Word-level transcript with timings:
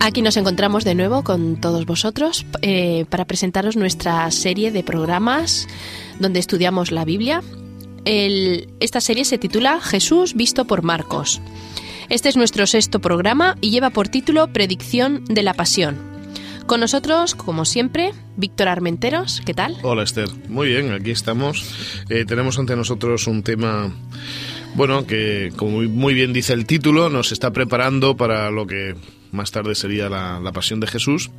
aquí 0.00 0.22
nos 0.22 0.36
encontramos 0.36 0.84
de 0.84 0.94
nuevo 0.94 1.22
con 1.22 1.60
todos 1.60 1.86
vosotros 1.86 2.46
eh, 2.62 3.04
para 3.08 3.26
presentaros 3.26 3.76
nuestra 3.76 4.30
serie 4.30 4.72
de 4.72 4.82
programas 4.82 5.68
donde 6.18 6.40
estudiamos 6.40 6.90
la 6.90 7.04
Biblia. 7.04 7.42
Esta 8.04 9.00
serie 9.00 9.24
se 9.26 9.38
titula 9.38 9.80
Jesús 9.80 10.34
visto 10.34 10.64
por 10.64 10.82
Marcos. 10.82 11.40
Este 12.08 12.28
es 12.28 12.36
nuestro 12.36 12.66
sexto 12.66 13.00
programa 13.00 13.56
y 13.60 13.70
lleva 13.70 13.90
por 13.90 14.08
título 14.08 14.52
Predicción 14.52 15.24
de 15.26 15.42
la 15.42 15.54
Pasión. 15.54 15.98
Con 16.66 16.80
nosotros, 16.80 17.34
como 17.34 17.64
siempre, 17.64 18.12
Víctor 18.36 18.68
Armenteros. 18.68 19.42
¿Qué 19.44 19.54
tal? 19.54 19.76
Hola 19.82 20.02
Esther, 20.02 20.28
muy 20.48 20.68
bien, 20.68 20.92
aquí 20.92 21.10
estamos. 21.10 21.74
Eh, 22.08 22.24
tenemos 22.24 22.58
ante 22.58 22.74
nosotros 22.74 23.26
un 23.26 23.42
tema, 23.42 23.92
bueno, 24.74 25.06
que 25.06 25.52
como 25.56 25.82
muy 25.82 26.14
bien 26.14 26.32
dice 26.32 26.52
el 26.54 26.66
título, 26.66 27.10
nos 27.10 27.32
está 27.32 27.52
preparando 27.52 28.16
para 28.16 28.50
lo 28.50 28.66
que 28.66 28.94
más 29.32 29.50
tarde 29.50 29.74
sería 29.74 30.08
la, 30.08 30.40
la 30.40 30.52
pasión 30.52 30.80
de 30.80 30.86
Jesús. 30.86 31.30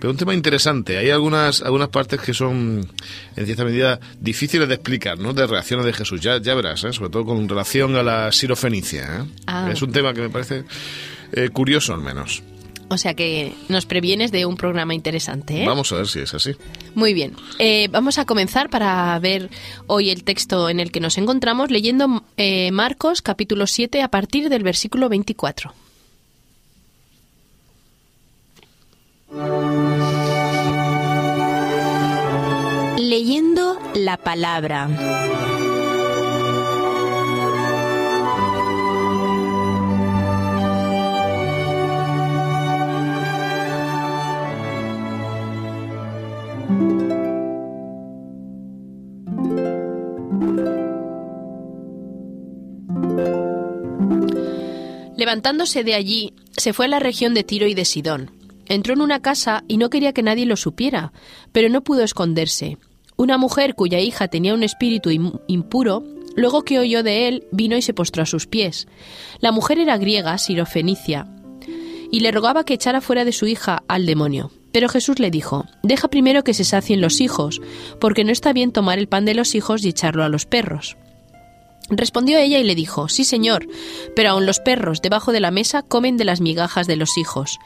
Pero 0.00 0.10
un 0.10 0.16
tema 0.16 0.34
interesante, 0.34 0.98
hay 0.98 1.10
algunas, 1.10 1.62
algunas 1.62 1.88
partes 1.88 2.20
que 2.20 2.34
son, 2.34 2.88
en 3.36 3.46
cierta 3.46 3.64
medida, 3.64 4.00
difíciles 4.20 4.68
de 4.68 4.74
explicar, 4.74 5.18
¿no? 5.18 5.32
De 5.32 5.46
reacciones 5.46 5.86
de 5.86 5.92
Jesús, 5.92 6.20
ya, 6.20 6.40
ya 6.40 6.54
verás, 6.54 6.84
¿eh? 6.84 6.92
sobre 6.92 7.10
todo 7.10 7.24
con 7.24 7.48
relación 7.48 7.96
a 7.96 8.02
la 8.02 8.32
sirofenicia. 8.32 9.02
¿eh? 9.02 9.24
Ah. 9.46 9.70
Es 9.72 9.82
un 9.82 9.92
tema 9.92 10.12
que 10.12 10.20
me 10.22 10.30
parece 10.30 10.64
eh, 11.32 11.48
curioso 11.50 11.94
al 11.94 12.00
menos. 12.00 12.42
O 12.92 12.98
sea 12.98 13.14
que 13.14 13.54
nos 13.70 13.86
previenes 13.86 14.32
de 14.32 14.44
un 14.44 14.58
programa 14.58 14.92
interesante. 14.92 15.62
¿eh? 15.62 15.66
Vamos 15.66 15.90
a 15.92 15.96
ver 15.96 16.06
si 16.06 16.20
es 16.20 16.34
así. 16.34 16.54
Muy 16.94 17.14
bien. 17.14 17.34
Eh, 17.58 17.88
vamos 17.90 18.18
a 18.18 18.26
comenzar 18.26 18.68
para 18.68 19.18
ver 19.18 19.48
hoy 19.86 20.10
el 20.10 20.24
texto 20.24 20.68
en 20.68 20.78
el 20.78 20.92
que 20.92 21.00
nos 21.00 21.16
encontramos 21.16 21.70
leyendo 21.70 22.22
eh, 22.36 22.70
Marcos 22.70 23.22
capítulo 23.22 23.66
7 23.66 24.02
a 24.02 24.08
partir 24.08 24.50
del 24.50 24.62
versículo 24.62 25.08
24. 25.08 25.72
La 34.12 34.18
palabra. 34.18 34.88
Levantándose 55.16 55.84
de 55.84 55.94
allí, 55.94 56.34
se 56.50 56.74
fue 56.74 56.84
a 56.84 56.88
la 56.88 56.98
región 56.98 57.32
de 57.32 57.44
Tiro 57.44 57.66
y 57.66 57.72
de 57.72 57.86
Sidón. 57.86 58.30
Entró 58.66 58.92
en 58.92 59.00
una 59.00 59.22
casa 59.22 59.64
y 59.68 59.78
no 59.78 59.88
quería 59.88 60.12
que 60.12 60.22
nadie 60.22 60.44
lo 60.44 60.56
supiera, 60.56 61.12
pero 61.52 61.70
no 61.70 61.82
pudo 61.82 62.02
esconderse. 62.02 62.76
Una 63.16 63.38
mujer 63.38 63.74
cuya 63.74 64.00
hija 64.00 64.28
tenía 64.28 64.54
un 64.54 64.62
espíritu 64.62 65.10
im- 65.10 65.40
impuro, 65.46 66.02
luego 66.34 66.62
que 66.64 66.78
oyó 66.78 67.02
de 67.02 67.28
él, 67.28 67.44
vino 67.52 67.76
y 67.76 67.82
se 67.82 67.94
postró 67.94 68.22
a 68.22 68.26
sus 68.26 68.46
pies. 68.46 68.88
La 69.40 69.52
mujer 69.52 69.78
era 69.78 69.98
griega, 69.98 70.38
sirofenicia, 70.38 71.28
y 72.10 72.20
le 72.20 72.30
rogaba 72.32 72.64
que 72.64 72.74
echara 72.74 73.00
fuera 73.00 73.24
de 73.24 73.32
su 73.32 73.46
hija 73.46 73.82
al 73.88 74.06
demonio. 74.06 74.50
Pero 74.72 74.88
Jesús 74.88 75.18
le 75.18 75.30
dijo, 75.30 75.66
Deja 75.82 76.08
primero 76.08 76.44
que 76.44 76.54
se 76.54 76.64
sacien 76.64 77.00
los 77.02 77.20
hijos, 77.20 77.60
porque 78.00 78.24
no 78.24 78.32
está 78.32 78.52
bien 78.54 78.72
tomar 78.72 78.98
el 78.98 79.06
pan 79.08 79.24
de 79.26 79.34
los 79.34 79.54
hijos 79.54 79.84
y 79.84 79.90
echarlo 79.90 80.24
a 80.24 80.28
los 80.30 80.46
perros. 80.46 80.96
Respondió 81.90 82.38
ella 82.38 82.58
y 82.58 82.64
le 82.64 82.74
dijo, 82.74 83.08
Sí, 83.08 83.24
señor, 83.24 83.66
pero 84.14 84.30
aun 84.30 84.46
los 84.46 84.60
perros 84.60 85.02
debajo 85.02 85.32
de 85.32 85.40
la 85.40 85.50
mesa 85.50 85.82
comen 85.82 86.16
de 86.16 86.24
las 86.24 86.40
migajas 86.40 86.86
de 86.86 86.96
los 86.96 87.18
hijos. 87.18 87.58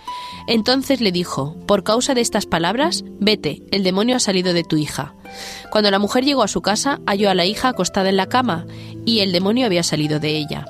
Entonces 0.49 1.01
le 1.01 1.13
dijo, 1.13 1.57
Por 1.67 1.85
causa 1.85 2.15
de 2.15 2.23
estas 2.23 2.47
palabras, 2.47 3.05
vete, 3.21 3.63
el 3.71 3.83
demonio 3.85 4.17
ha 4.17 4.21
salido 4.21 4.53
de 4.53 4.65
tu 4.65 4.77
hija. 4.77 5.15
Cuando 5.71 5.91
la 5.91 5.99
mujer 5.99 6.25
llegó 6.25 6.43
a 6.43 6.49
su 6.49 6.63
casa, 6.63 7.01
halló 7.07 7.31
a 7.31 7.35
la 7.35 7.45
hija 7.45 7.69
acostada 7.69 8.09
en 8.09 8.17
la 8.17 8.27
cama, 8.27 8.67
y 9.05 9.21
el 9.21 9.33
demonio 9.33 9.67
había 9.67 9.83
salido 9.83 10.19
de 10.19 10.37
ella. 10.37 10.67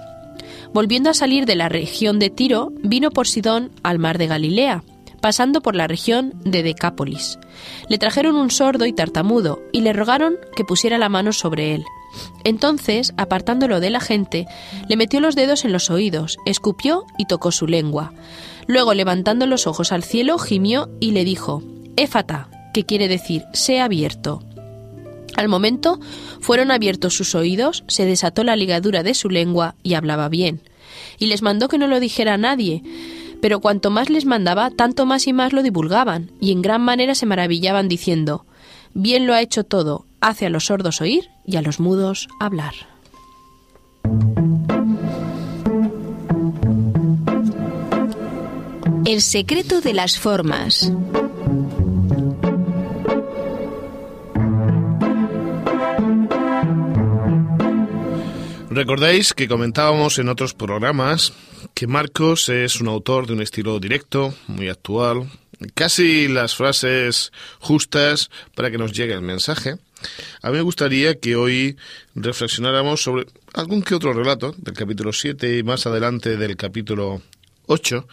Volviendo 0.73 1.09
a 1.09 1.15
salir 1.15 1.47
de 1.47 1.55
la 1.55 1.69
región 1.69 2.19
de 2.19 2.31
Tiro, 2.31 2.73
vino 2.83 3.11
por 3.11 3.29
Sidón 3.29 3.71
al 3.83 3.99
mar 3.99 4.19
de 4.19 4.27
Galilea, 4.27 4.83
pasando 5.21 5.63
por 5.63 5.75
la 5.75 5.87
región 5.87 6.35
de 6.45 6.63
Decápolis. 6.63 7.39
Le 7.89 7.99
trajeron 7.99 8.37
un 8.37 8.51
sordo 8.51 8.85
y 8.87 8.93
tartamudo, 8.93 9.63
y 9.73 9.81
le 9.81 9.93
rogaron 9.93 10.35
que 10.55 10.65
pusiera 10.65 10.99
la 10.99 11.09
mano 11.09 11.33
sobre 11.33 11.75
él. 11.75 11.85
Entonces, 12.45 13.13
apartándolo 13.17 13.81
de 13.81 13.91
la 13.91 14.01
gente, 14.01 14.47
le 14.89 14.97
metió 14.97 15.21
los 15.21 15.35
dedos 15.35 15.65
en 15.65 15.73
los 15.73 15.91
oídos, 15.91 16.39
escupió 16.47 17.05
y 17.19 17.27
tocó 17.27 17.53
su 17.53 17.67
lengua. 17.67 18.13
Luego, 18.67 18.95
levantando 18.95 19.47
los 19.47 19.67
ojos 19.67 19.93
al 19.93 20.03
cielo, 20.03 20.39
gimió 20.39 20.89
y 21.01 21.13
le 21.13 21.25
dijo, 21.25 21.63
Éfata, 21.97 22.49
que 22.73 22.85
quiere 22.85 23.09
decir, 23.09 23.45
sea 23.53 23.85
abierto. 23.85 24.43
Al 25.37 25.49
momento 25.49 26.01
fueron 26.41 26.71
abiertos 26.71 27.15
sus 27.15 27.35
oídos, 27.35 27.85
se 27.89 28.05
desató 28.05 28.43
la 28.45 28.57
ligadura 28.57 29.03
de 29.03 29.15
su 29.15 29.29
lengua 29.29 29.75
y 29.83 29.95
hablaba 29.95 30.29
bien. 30.29 30.63
Y 31.19 31.27
les 31.27 31.43
mandó 31.43 31.69
que 31.69 31.79
no 31.79 31.89
lo 31.89 32.01
dijera 32.01 32.35
a 32.35 32.39
nadie, 32.39 32.83
pero 33.43 33.61
cuanto 33.61 33.91
más 33.91 34.09
les 34.09 34.25
mandaba, 34.25 34.71
tanto 34.71 35.05
más 35.05 35.27
y 35.27 35.33
más 35.33 35.53
lo 35.53 35.63
divulgaban, 35.63 36.33
y 36.41 36.53
en 36.53 36.63
gran 36.63 36.81
manera 36.81 37.15
se 37.15 37.27
maravillaban 37.27 37.89
diciendo, 37.89 38.47
Bien 38.95 39.27
lo 39.27 39.35
ha 39.35 39.43
hecho 39.43 39.65
todo, 39.65 40.07
hace 40.21 40.47
a 40.47 40.51
los 40.51 40.67
sordos 40.67 41.01
oír 41.01 41.29
y 41.47 41.57
a 41.57 41.63
los 41.63 41.81
mudos 41.81 42.29
hablar. 42.41 42.75
El 49.05 49.23
secreto 49.23 49.81
de 49.81 49.95
las 49.95 50.19
formas. 50.19 50.93
Recordáis 58.69 59.33
que 59.33 59.49
comentábamos 59.49 60.19
en 60.19 60.29
otros 60.29 60.53
programas 60.53 61.33
que 61.73 61.87
Marcos 61.87 62.49
es 62.49 62.81
un 62.81 62.89
autor 62.89 63.27
de 63.27 63.33
un 63.33 63.41
estilo 63.41 63.81
directo, 63.81 64.35
muy 64.49 64.69
actual, 64.69 65.31
casi 65.75 66.29
las 66.29 66.57
frases 66.57 67.33
justas 67.59 68.29
para 68.55 68.71
que 68.71 68.77
nos 68.77 68.93
llegue 68.93 69.15
el 69.15 69.23
mensaje. 69.23 69.79
A 70.43 70.51
mí 70.51 70.57
me 70.57 70.63
gustaría 70.63 71.19
que 71.19 71.37
hoy 71.37 71.77
reflexionáramos 72.15 73.03
sobre 73.03 73.27
algún 73.55 73.83
que 73.83 73.95
otro 73.95 74.13
relato 74.13 74.55
del 74.59 74.75
capítulo 74.75 75.13
7 75.13 75.59
y 75.59 75.63
más 75.63 75.87
adelante 75.87 76.37
del 76.37 76.57
capítulo 76.57 77.23
8 77.67 78.07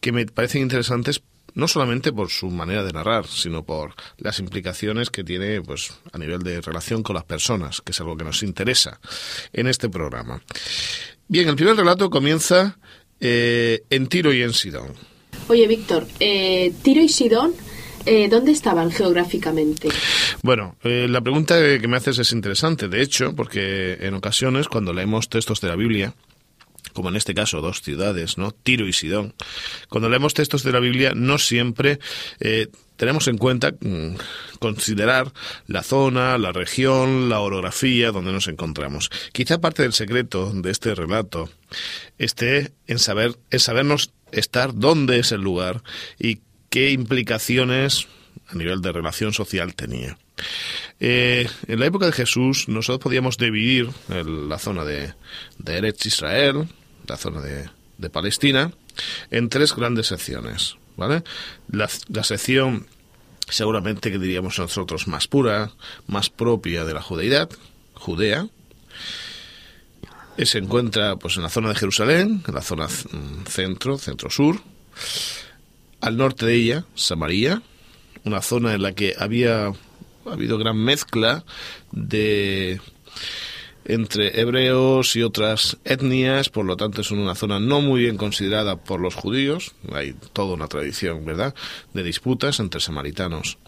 que 0.00 0.12
me 0.12 0.26
parecen 0.26 0.62
interesantes 0.62 1.22
no 1.54 1.66
solamente 1.68 2.12
por 2.12 2.28
su 2.28 2.50
manera 2.50 2.84
de 2.84 2.92
narrar, 2.92 3.26
sino 3.26 3.64
por 3.64 3.94
las 4.18 4.38
implicaciones 4.38 5.08
que 5.08 5.24
tiene 5.24 5.62
pues, 5.62 5.90
a 6.12 6.18
nivel 6.18 6.42
de 6.42 6.60
relación 6.60 7.02
con 7.02 7.14
las 7.14 7.24
personas, 7.24 7.80
que 7.80 7.92
es 7.92 8.00
algo 8.00 8.16
que 8.16 8.24
nos 8.24 8.42
interesa 8.42 9.00
en 9.54 9.66
este 9.66 9.88
programa. 9.88 10.42
Bien, 11.28 11.48
el 11.48 11.56
primer 11.56 11.74
relato 11.74 12.10
comienza 12.10 12.78
eh, 13.20 13.82
en 13.88 14.06
Tiro 14.06 14.34
y 14.34 14.42
en 14.42 14.52
Sidón. 14.52 14.92
Oye, 15.48 15.66
Víctor, 15.66 16.06
eh, 16.20 16.74
Tiro 16.82 17.00
y 17.00 17.08
Sidón, 17.08 17.54
eh, 18.06 18.28
¿dónde 18.28 18.52
estaban 18.52 18.90
geográficamente? 18.90 19.88
Bueno, 20.42 20.76
eh, 20.84 21.06
la 21.08 21.20
pregunta 21.20 21.56
que 21.78 21.88
me 21.88 21.96
haces 21.96 22.18
es 22.18 22.32
interesante, 22.32 22.88
de 22.88 23.02
hecho, 23.02 23.34
porque 23.34 23.98
en 24.00 24.14
ocasiones 24.14 24.68
cuando 24.68 24.92
leemos 24.92 25.28
textos 25.28 25.60
de 25.60 25.68
la 25.68 25.76
Biblia, 25.76 26.14
como 26.92 27.10
en 27.10 27.16
este 27.16 27.34
caso 27.34 27.60
dos 27.60 27.82
ciudades, 27.82 28.38
¿no? 28.38 28.52
Tiro 28.52 28.88
y 28.88 28.92
Sidón. 28.92 29.34
Cuando 29.88 30.08
leemos 30.08 30.34
textos 30.34 30.62
de 30.62 30.72
la 30.72 30.80
Biblia, 30.80 31.12
no 31.14 31.36
siempre 31.38 31.98
eh, 32.40 32.68
tenemos 32.96 33.28
en 33.28 33.36
cuenta 33.36 33.72
mm, 33.72 34.16
considerar 34.58 35.32
la 35.66 35.82
zona, 35.82 36.38
la 36.38 36.52
región, 36.52 37.28
la 37.28 37.40
orografía 37.40 38.10
donde 38.12 38.32
nos 38.32 38.48
encontramos. 38.48 39.10
Quizá 39.32 39.60
parte 39.60 39.82
del 39.82 39.92
secreto 39.92 40.50
de 40.52 40.70
este 40.70 40.94
relato 40.94 41.50
esté 42.18 42.72
en 42.86 42.98
saber, 42.98 43.36
en 43.50 43.60
sabernos 43.60 44.12
estar 44.32 44.74
dónde 44.74 45.18
es 45.18 45.32
el 45.32 45.42
lugar 45.42 45.82
y 46.18 46.40
qué 46.76 46.90
implicaciones 46.90 48.06
a 48.48 48.54
nivel 48.54 48.82
de 48.82 48.92
relación 48.92 49.32
social 49.32 49.74
tenía. 49.74 50.18
Eh, 51.00 51.48
en 51.68 51.80
la 51.80 51.86
época 51.86 52.04
de 52.04 52.12
Jesús, 52.12 52.68
nosotros 52.68 53.02
podíamos 53.02 53.38
dividir 53.38 53.88
el- 54.10 54.50
la 54.50 54.58
zona 54.58 54.84
de, 54.84 55.14
de 55.56 55.78
Eretz 55.78 56.04
Israel, 56.04 56.68
la 57.08 57.16
zona 57.16 57.40
de, 57.40 57.70
de 57.96 58.10
Palestina, 58.10 58.72
en 59.30 59.48
tres 59.48 59.74
grandes 59.74 60.08
secciones. 60.08 60.76
¿vale? 60.98 61.22
La, 61.72 61.88
sección 62.22 62.86
seguramente 63.48 64.12
que 64.12 64.18
diríamos 64.18 64.58
nosotros 64.58 65.08
más 65.08 65.28
pura, 65.28 65.70
más 66.08 66.28
propia 66.28 66.84
de 66.84 66.92
la 66.92 67.00
judeidad, 67.00 67.48
Judea. 67.94 68.48
Se 70.44 70.58
encuentra 70.58 71.16
pues 71.16 71.38
en 71.38 71.42
la 71.42 71.48
zona 71.48 71.70
de 71.70 71.76
Jerusalén, 71.76 72.42
en 72.46 72.54
la 72.54 72.60
zona 72.60 72.86
mm, 72.86 73.46
centro, 73.48 73.96
centro-sur. 73.96 74.60
Al 76.00 76.16
norte 76.16 76.46
de 76.46 76.54
ella, 76.54 76.84
Samaria, 76.94 77.62
una 78.24 78.42
zona 78.42 78.74
en 78.74 78.82
la 78.82 78.92
que 78.92 79.14
había 79.18 79.72
habido 80.24 80.58
gran 80.58 80.76
mezcla 80.76 81.44
de 81.92 82.80
entre 83.84 84.40
hebreos 84.40 85.14
y 85.14 85.22
otras 85.22 85.78
etnias, 85.84 86.48
por 86.48 86.66
lo 86.66 86.76
tanto 86.76 87.00
es 87.00 87.12
una 87.12 87.36
zona 87.36 87.60
no 87.60 87.80
muy 87.80 88.00
bien 88.00 88.16
considerada 88.16 88.76
por 88.76 89.00
los 89.00 89.14
judíos, 89.14 89.74
hay 89.92 90.14
toda 90.32 90.54
una 90.54 90.66
tradición, 90.66 91.24
¿verdad?, 91.24 91.54
de 91.94 92.02
disputas 92.02 92.58
entre 92.58 92.80
samaritanos 92.80 93.58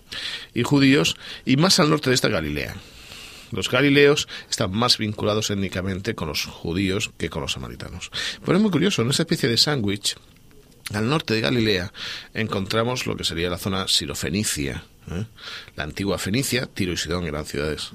y 0.55 0.65
judíos, 0.65 1.17
y 1.45 1.57
más 1.57 1.79
al 1.79 1.91
norte 1.91 2.11
de 2.11 2.15
esta 2.15 2.29
Galilea. 2.29 2.75
Los 3.53 3.71
galileos 3.71 4.29
están 4.51 4.73
más 4.73 4.99
vinculados 4.99 5.51
étnicamente 5.51 6.15
con 6.15 6.29
los 6.29 6.45
judíos 6.45 7.11
que 7.17 7.31
con 7.31 7.43
los 7.43 7.53
samaritanos. 7.53 8.11
Pero 8.45 8.57
es 8.57 8.63
muy 8.63 8.71
curioso, 8.71 9.03
en 9.03 9.11
esa 9.11 9.23
especie 9.23 9.49
de 9.49 9.57
sándwich, 9.57 10.17
al 10.93 11.09
norte 11.09 11.35
de 11.35 11.41
Galilea 11.41 11.93
encontramos 12.35 13.07
lo 13.07 13.17
que 13.17 13.25
sería 13.25 13.51
la 13.51 13.59
zona 13.59 13.89
sirofenicia, 13.89 14.85
¿eh? 15.11 15.25
la 15.77 15.85
antigua 15.85 16.19
Fenicia, 16.19 16.67
Tiro 16.67 16.93
y 16.93 16.97
Sidón 16.97 17.27
eran 17.27 17.45
ciudades 17.45 17.91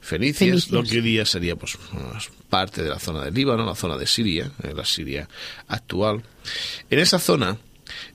fenicias, 0.00 0.70
lo 0.70 0.82
que 0.82 0.96
hoy 0.96 1.02
día 1.02 1.26
sería 1.26 1.56
pues, 1.56 1.78
parte 2.48 2.82
de 2.82 2.88
la 2.88 2.98
zona 2.98 3.24
del 3.24 3.34
Líbano, 3.34 3.66
la 3.66 3.74
zona 3.74 3.96
de 3.96 4.06
Siria, 4.06 4.50
eh, 4.62 4.72
la 4.74 4.84
Siria 4.84 5.28
actual. 5.68 6.22
En 6.88 6.98
esa 6.98 7.18
zona, 7.18 7.58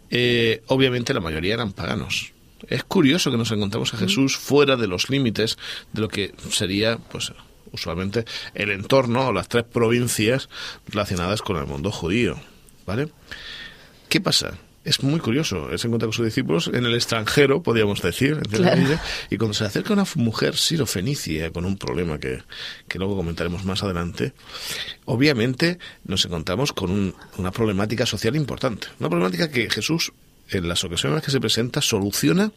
eh, 0.10 0.64
obviamente 0.68 1.14
la 1.14 1.20
mayoría 1.20 1.54
eran 1.54 1.74
paganos. 1.74 2.32
Es 2.70 2.84
curioso 2.84 3.30
que 3.30 3.38
nos 3.38 3.52
encontramos 3.52 3.94
a 3.94 3.98
Jesús 3.98 4.38
fuera 4.38 4.78
de 4.78 4.88
los 4.88 5.10
límites 5.10 5.58
de 5.92 6.02
lo 6.02 6.08
que 6.08 6.34
sería, 6.50 6.98
pues, 6.98 7.34
usualmente 7.72 8.26
el 8.54 8.72
entorno 8.72 9.28
o 9.28 9.34
las 9.34 9.50
tres 9.50 9.66
provincias 9.66 10.48
relacionadas 10.88 11.42
con 11.42 11.58
el 11.58 11.66
mundo 11.66 11.92
judío, 11.92 12.40
¿vale? 12.86 13.10
¿Qué 14.14 14.22
pasa? 14.22 14.60
es 14.86 15.02
muy 15.02 15.20
curioso. 15.20 15.72
Él 15.72 15.80
se 15.80 15.88
encuentra 15.88 16.06
con 16.06 16.14
sus 16.14 16.26
discípulos 16.26 16.70
en 16.72 16.86
el 16.86 16.94
extranjero, 16.94 17.64
podríamos 17.64 18.00
decir, 18.04 18.38
y 19.32 19.38
cuando 19.38 19.56
se 19.56 19.66
acerca 19.66 19.92
una 19.92 20.06
mujer 20.18 20.56
sirofenicia 20.56 21.50
con 21.50 21.66
un 21.66 21.78
problema 21.78 22.20
que, 22.20 22.44
que 22.88 23.00
luego 23.00 23.16
comentaremos 23.16 23.66
más 23.66 23.82
adelante, 23.82 24.34
obviamente 25.06 25.80
nos 26.04 26.26
encontramos 26.26 26.74
con 26.74 27.16
una 27.38 27.52
problemática 27.52 28.06
social 28.06 28.36
importante. 28.36 28.86
Una 29.00 29.10
problemática 29.10 29.50
que 29.50 29.68
Jesús 29.68 30.14
en 30.52 30.68
las 30.68 30.84
ocasiones 30.84 31.06
en 31.06 31.16
las 31.16 31.26
que 31.26 31.32
se 31.32 31.40
presenta 31.40 31.82
soluciona 31.82 32.52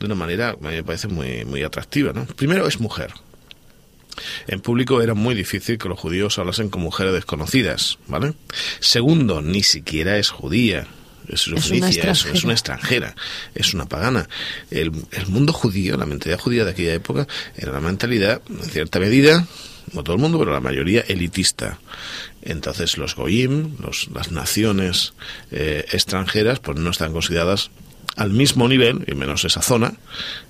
de 0.00 0.06
una 0.06 0.16
manera, 0.16 0.56
me 0.60 0.82
parece 0.82 1.06
muy, 1.06 1.44
muy 1.44 1.62
atractiva. 1.62 2.12
¿no? 2.12 2.26
Primero 2.26 2.66
es 2.66 2.80
mujer. 2.80 3.12
En 4.46 4.60
público 4.60 5.02
era 5.02 5.14
muy 5.14 5.34
difícil 5.34 5.78
que 5.78 5.88
los 5.88 5.98
judíos 5.98 6.38
hablasen 6.38 6.68
con 6.68 6.82
mujeres 6.82 7.12
desconocidas, 7.12 7.98
¿vale? 8.06 8.34
Segundo, 8.80 9.42
ni 9.42 9.62
siquiera 9.62 10.18
es 10.18 10.30
judía 10.30 10.86
es, 11.28 11.46
una 11.46 11.58
es, 11.58 12.44
una 12.44 12.52
extranjera, 12.54 13.14
es 13.54 13.74
una 13.74 13.86
pagana. 13.86 14.28
El, 14.70 14.92
el, 15.12 15.26
mundo 15.26 15.52
judío, 15.52 15.96
la 15.96 16.06
mentalidad 16.06 16.40
judía 16.40 16.64
de 16.64 16.70
aquella 16.70 16.94
época, 16.94 17.26
era 17.56 17.72
una 17.72 17.80
mentalidad, 17.80 18.40
en 18.48 18.70
cierta 18.70 18.98
medida, 18.98 19.46
no 19.92 20.02
todo 20.02 20.16
el 20.16 20.22
mundo, 20.22 20.38
pero 20.38 20.52
la 20.52 20.60
mayoría 20.60 21.02
elitista. 21.02 21.78
Entonces 22.42 22.98
los 22.98 23.14
goyim, 23.14 23.76
los, 23.80 24.08
las 24.14 24.32
naciones 24.32 25.14
eh, 25.50 25.84
extranjeras, 25.92 26.60
pues 26.60 26.78
no 26.78 26.90
están 26.90 27.12
consideradas 27.12 27.70
al 28.18 28.30
mismo 28.30 28.68
nivel, 28.68 29.04
y 29.06 29.14
menos 29.14 29.44
esa 29.44 29.62
zona, 29.62 29.94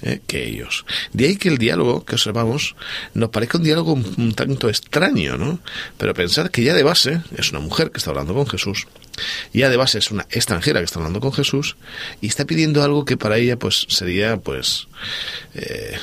eh, 0.03 0.21
que 0.27 0.49
ellos. 0.49 0.87
De 1.13 1.27
ahí 1.27 1.37
que 1.37 1.51
el 1.51 1.59
diálogo 1.59 2.05
que 2.05 2.15
observamos 2.15 2.75
nos 3.13 3.29
parezca 3.29 3.59
un 3.59 3.65
diálogo 3.65 3.93
un, 3.93 4.33
tanto 4.35 4.71
extraño, 4.71 5.37
¿no? 5.37 5.61
Pero 5.99 6.15
pensar 6.15 6.51
que 6.51 6.63
ya 6.63 6.73
de 6.73 6.83
base 6.83 7.21
es 7.37 7.51
una 7.51 7.61
mujer 7.61 7.91
que 7.91 7.99
está 7.99 8.11
hablando 8.11 8.33
con 8.33 8.47
Jesús, 8.47 8.87
ya 9.53 9.69
de 9.69 9.77
base 9.77 9.99
es 9.99 10.11
una 10.11 10.27
extranjera 10.31 10.81
que 10.81 10.87
está 10.87 10.99
hablando 10.99 11.21
con 11.21 11.33
Jesús, 11.33 11.77
y 12.23 12.29
está 12.29 12.47
pidiendo 12.47 12.83
algo 12.83 13.05
que 13.05 13.19
para 13.19 13.37
ella 13.37 13.59
pues 13.59 13.87
sería 13.89 14.39
pues... 14.39 14.89
Eh, 15.55 15.99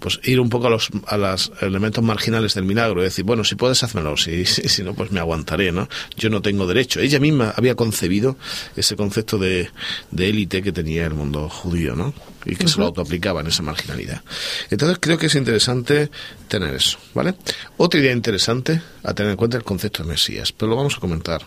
pues 0.00 0.18
ir 0.24 0.40
un 0.40 0.48
poco 0.48 0.66
a 0.66 0.70
los, 0.70 0.88
a 1.06 1.16
los 1.16 1.52
elementos 1.60 2.02
marginales 2.02 2.54
del 2.54 2.64
milagro, 2.64 3.02
decir, 3.02 3.24
bueno, 3.24 3.44
si 3.44 3.54
puedes, 3.54 3.82
házmelo, 3.82 4.16
si, 4.16 4.44
si, 4.44 4.82
no, 4.82 4.94
pues 4.94 5.12
me 5.12 5.20
aguantaré, 5.20 5.70
¿no? 5.70 5.88
Yo 6.16 6.30
no 6.30 6.42
tengo 6.42 6.66
derecho. 6.66 7.00
Ella 7.00 7.20
misma 7.20 7.54
había 7.56 7.74
concebido 7.74 8.36
ese 8.76 8.96
concepto 8.96 9.38
de, 9.38 9.70
de 10.10 10.28
élite 10.28 10.62
que 10.62 10.72
tenía 10.72 11.06
el 11.06 11.14
mundo 11.14 11.48
judío, 11.48 11.94
¿no? 11.94 12.12
Y 12.44 12.56
que 12.56 12.66
se 12.66 12.78
lo 12.78 12.86
autoaplicaba 12.86 13.42
en 13.42 13.48
esa 13.48 13.62
marginalidad. 13.62 14.22
Entonces 14.70 14.98
creo 15.00 15.18
que 15.18 15.26
es 15.26 15.34
interesante 15.34 16.10
tener 16.48 16.74
eso, 16.74 16.98
¿vale? 17.14 17.34
Otra 17.76 18.00
idea 18.00 18.12
interesante 18.12 18.80
a 19.02 19.12
tener 19.12 19.32
en 19.32 19.36
cuenta 19.36 19.58
el 19.58 19.64
concepto 19.64 20.02
de 20.02 20.08
Mesías, 20.08 20.52
pero 20.52 20.70
lo 20.70 20.76
vamos 20.76 20.96
a 20.96 21.00
comentar 21.00 21.46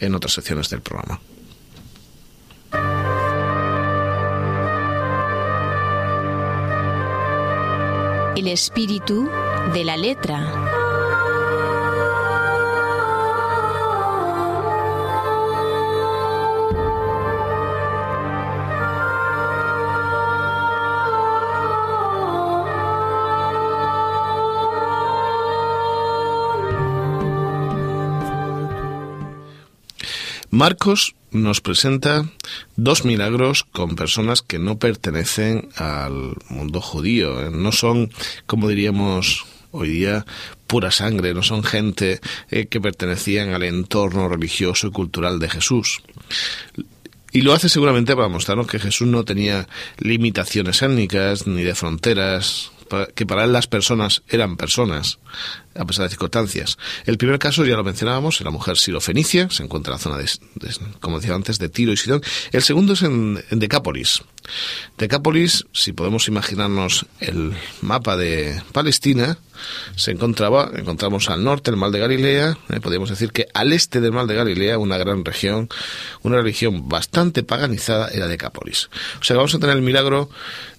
en 0.00 0.14
otras 0.14 0.32
secciones 0.34 0.68
del 0.70 0.80
programa. 0.80 1.20
El 8.36 8.48
espíritu 8.48 9.30
de 9.72 9.84
la 9.84 9.96
letra. 9.96 10.64
Marcos 30.50 31.14
nos 31.34 31.60
presenta 31.60 32.30
dos 32.76 33.04
milagros 33.04 33.64
con 33.64 33.96
personas 33.96 34.40
que 34.40 34.58
no 34.58 34.78
pertenecen 34.78 35.68
al 35.76 36.36
mundo 36.48 36.80
judío. 36.80 37.44
¿eh? 37.44 37.50
No 37.50 37.72
son, 37.72 38.10
como 38.46 38.68
diríamos 38.68 39.44
hoy 39.72 39.88
día, 39.88 40.24
pura 40.68 40.90
sangre, 40.90 41.34
no 41.34 41.42
son 41.42 41.64
gente 41.64 42.20
eh, 42.50 42.66
que 42.66 42.80
pertenecían 42.80 43.52
al 43.52 43.64
entorno 43.64 44.28
religioso 44.28 44.86
y 44.86 44.92
cultural 44.92 45.40
de 45.40 45.50
Jesús. 45.50 46.00
Y 47.32 47.42
lo 47.42 47.52
hace 47.52 47.68
seguramente 47.68 48.14
para 48.14 48.28
mostrarnos 48.28 48.68
que 48.68 48.78
Jesús 48.78 49.08
no 49.08 49.24
tenía 49.24 49.66
limitaciones 49.98 50.80
étnicas 50.82 51.48
ni 51.48 51.64
de 51.64 51.74
fronteras, 51.74 52.70
que 53.14 53.26
para 53.26 53.44
él 53.44 53.52
las 53.52 53.66
personas 53.66 54.22
eran 54.28 54.56
personas, 54.56 55.18
a 55.74 55.84
pesar 55.84 56.04
de 56.04 56.10
circunstancias. 56.10 56.78
El 57.06 57.18
primer 57.18 57.38
caso, 57.38 57.64
ya 57.64 57.76
lo 57.76 57.84
mencionábamos, 57.84 58.40
en 58.40 58.44
la 58.44 58.50
mujer 58.50 58.76
sirofenicia, 58.76 59.48
se 59.50 59.62
encuentra 59.62 59.92
en 59.92 59.98
la 59.98 60.02
zona, 60.02 60.18
de, 60.18 60.30
como 61.00 61.18
decía 61.20 61.34
antes, 61.34 61.58
de 61.58 61.68
Tiro 61.68 61.92
y 61.92 61.96
Sidón. 61.96 62.22
El 62.52 62.62
segundo 62.62 62.92
es 62.92 63.02
en, 63.02 63.42
Decápolis. 63.50 64.22
Decápolis, 64.98 65.64
si 65.72 65.92
podemos 65.92 66.28
imaginarnos 66.28 67.06
el 67.20 67.54
mapa 67.80 68.16
de 68.16 68.62
Palestina, 68.72 69.38
se 69.96 70.10
encontraba, 70.10 70.70
encontramos 70.74 71.30
al 71.30 71.42
norte 71.42 71.70
el 71.70 71.76
Mar 71.76 71.90
de 71.90 72.00
Galilea, 72.00 72.58
eh, 72.68 72.80
podríamos 72.80 73.08
decir 73.08 73.32
que 73.32 73.46
al 73.54 73.72
este 73.72 74.00
del 74.00 74.12
Mar 74.12 74.26
de 74.26 74.34
Galilea, 74.34 74.78
una 74.78 74.98
gran 74.98 75.24
región, 75.24 75.68
una 76.22 76.36
religión 76.36 76.88
bastante 76.88 77.42
paganizada, 77.42 78.08
era 78.08 78.28
Decápolis. 78.28 78.90
O 79.20 79.24
sea, 79.24 79.36
vamos 79.36 79.54
a 79.54 79.58
tener 79.58 79.76
el 79.76 79.82
milagro 79.82 80.28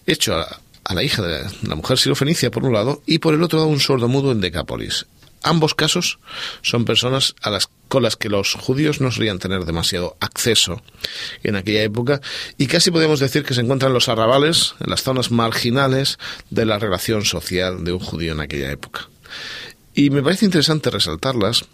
hecho 0.06 0.36
a, 0.36 0.60
a 0.86 0.94
la 0.94 1.04
hija 1.04 1.22
de 1.22 1.46
la, 1.64 1.76
mujer 1.76 1.98
sirofenicia 1.98 2.52
por 2.52 2.64
un 2.64 2.74
lado 2.74 3.02
y 3.06 3.20
por 3.20 3.34
el 3.34 3.44
otro 3.44 3.60
lado 3.60 3.70
un 3.70 3.80
sordo 3.80 4.08
mudo 4.08 4.32
en 4.32 4.40
Decápolis. 4.40 5.08
Ambos 5.44 5.76
casos 5.76 6.20
son 6.62 6.86
personas 6.86 7.36
a 7.42 7.50
las, 7.50 7.70
con 7.88 8.02
las 8.02 8.16
que 8.16 8.30
los 8.30 8.54
judíos 8.54 9.02
no 9.02 9.12
solían 9.12 9.38
tener 9.38 9.66
demasiado 9.66 10.16
acceso 10.20 10.82
en 11.44 11.56
aquella 11.56 11.84
época 11.84 12.22
y 12.58 12.68
casi 12.68 12.90
podemos 12.90 13.20
decir 13.20 13.44
que 13.44 13.54
se 13.54 13.62
encuentran 13.62 13.94
los 13.94 14.10
arrabales, 14.10 14.76
en 14.80 14.90
las 14.90 15.04
zonas 15.04 15.30
marginales 15.30 16.18
de 16.50 16.66
la 16.66 16.80
relación 16.80 17.26
social 17.26 17.84
de 17.84 17.92
un 17.92 18.00
judío 18.00 18.32
en 18.32 18.40
aquella 18.40 18.72
época. 18.72 19.10
Y 19.94 20.10
me 20.10 20.24
parece 20.24 20.46
interesante 20.46 20.90
resaltarlas 20.90 21.66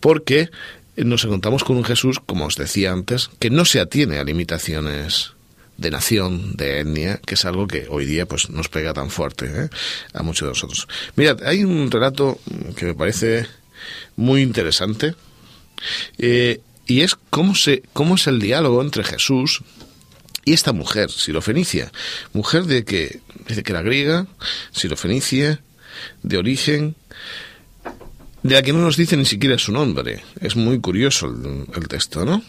porque 0.00 0.50
nos 0.96 1.24
encontramos 1.24 1.62
con 1.62 1.76
un 1.76 1.84
Jesús, 1.84 2.20
como 2.24 2.46
os 2.46 2.56
decía 2.56 2.92
antes, 2.92 3.30
que 3.38 3.50
no 3.50 3.64
se 3.64 3.80
atiene 3.80 4.18
a 4.18 4.24
limitaciones 4.24 5.35
de 5.76 5.90
nación, 5.90 6.56
de 6.56 6.80
etnia, 6.80 7.18
que 7.18 7.34
es 7.34 7.44
algo 7.44 7.66
que 7.66 7.86
hoy 7.88 8.06
día 8.06 8.26
pues 8.26 8.50
nos 8.50 8.68
pega 8.68 8.94
tan 8.94 9.10
fuerte 9.10 9.46
¿eh? 9.46 9.68
a 10.12 10.22
muchos 10.22 10.46
de 10.46 10.50
nosotros. 10.50 10.88
Mirad, 11.16 11.42
hay 11.44 11.64
un 11.64 11.90
relato 11.90 12.38
que 12.76 12.86
me 12.86 12.94
parece 12.94 13.46
muy 14.16 14.42
interesante 14.42 15.14
eh, 16.18 16.60
y 16.86 17.02
es 17.02 17.16
cómo, 17.30 17.54
se, 17.54 17.82
cómo 17.92 18.14
es 18.14 18.26
el 18.26 18.40
diálogo 18.40 18.80
entre 18.80 19.04
Jesús 19.04 19.62
y 20.44 20.52
esta 20.52 20.72
mujer, 20.72 21.10
Sirofenicia, 21.10 21.90
mujer 22.32 22.64
de 22.64 22.84
que, 22.84 23.20
dice 23.48 23.64
que 23.64 23.72
era 23.72 23.82
griega, 23.82 24.26
Sirofenicia, 24.70 25.60
de 26.22 26.38
origen, 26.38 26.94
de 28.44 28.54
la 28.54 28.62
que 28.62 28.72
no 28.72 28.80
nos 28.80 28.96
dice 28.96 29.16
ni 29.16 29.24
siquiera 29.24 29.58
su 29.58 29.72
nombre. 29.72 30.22
Es 30.40 30.54
muy 30.54 30.80
curioso 30.80 31.26
el 31.74 31.88
texto, 31.88 32.24
¿no? 32.24 32.42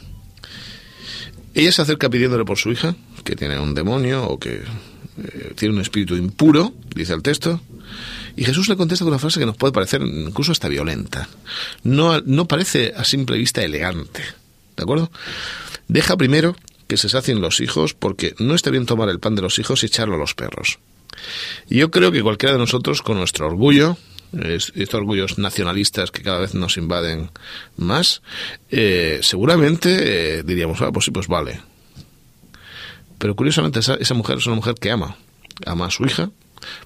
Ella 1.57 1.71
se 1.71 1.81
acerca 1.81 2.07
pidiéndole 2.07 2.45
por 2.45 2.59
su 2.59 2.71
hija, 2.71 2.95
que 3.23 3.35
tiene 3.35 3.59
un 3.59 3.73
demonio 3.73 4.27
o 4.27 4.37
que 4.37 4.61
eh, 4.61 5.53
tiene 5.55 5.73
un 5.73 5.81
espíritu 5.81 6.15
impuro, 6.15 6.71
dice 6.93 7.13
el 7.13 7.23
texto, 7.23 7.59
y 8.35 8.43
Jesús 8.43 8.69
le 8.69 8.77
contesta 8.77 9.03
con 9.03 9.11
una 9.11 9.17
frase 9.17 9.39
que 9.39 9.47
nos 9.47 9.57
puede 9.57 9.73
parecer 9.73 10.03
incluso 10.03 10.51
hasta 10.51 10.67
violenta. 10.67 11.27
No, 11.81 12.21
no 12.21 12.47
parece 12.47 12.93
a 12.95 13.03
simple 13.03 13.39
vista 13.39 13.63
elegante. 13.63 14.21
¿De 14.75 14.83
acuerdo? 14.83 15.09
Deja 15.87 16.15
primero 16.15 16.55
que 16.85 16.95
se 16.95 17.09
sacien 17.09 17.41
los 17.41 17.59
hijos 17.59 17.95
porque 17.95 18.35
no 18.37 18.53
está 18.53 18.69
bien 18.69 18.85
tomar 18.85 19.09
el 19.09 19.19
pan 19.19 19.33
de 19.33 19.41
los 19.41 19.57
hijos 19.57 19.81
y 19.81 19.87
echarlo 19.87 20.13
a 20.13 20.19
los 20.19 20.35
perros. 20.35 20.77
Y 21.71 21.79
yo 21.79 21.89
creo 21.89 22.11
que 22.11 22.21
cualquiera 22.21 22.53
de 22.53 22.59
nosotros, 22.59 23.01
con 23.01 23.17
nuestro 23.17 23.47
orgullo, 23.47 23.97
estos 24.33 24.99
orgullos 24.99 25.37
nacionalistas 25.37 26.11
que 26.11 26.21
cada 26.21 26.39
vez 26.39 26.53
nos 26.53 26.77
invaden 26.77 27.31
más, 27.77 28.21
eh, 28.69 29.19
seguramente 29.21 30.39
eh, 30.39 30.43
diríamos, 30.43 30.81
ah, 30.81 30.91
pues 30.91 31.05
sí, 31.05 31.11
pues 31.11 31.27
vale. 31.27 31.61
Pero 33.17 33.35
curiosamente 33.35 33.79
esa, 33.79 33.95
esa 33.95 34.13
mujer 34.13 34.37
es 34.37 34.45
una 34.47 34.55
mujer 34.55 34.75
que 34.75 34.91
ama, 34.91 35.17
ama 35.65 35.87
a 35.87 35.91
su 35.91 36.05
hija, 36.05 36.29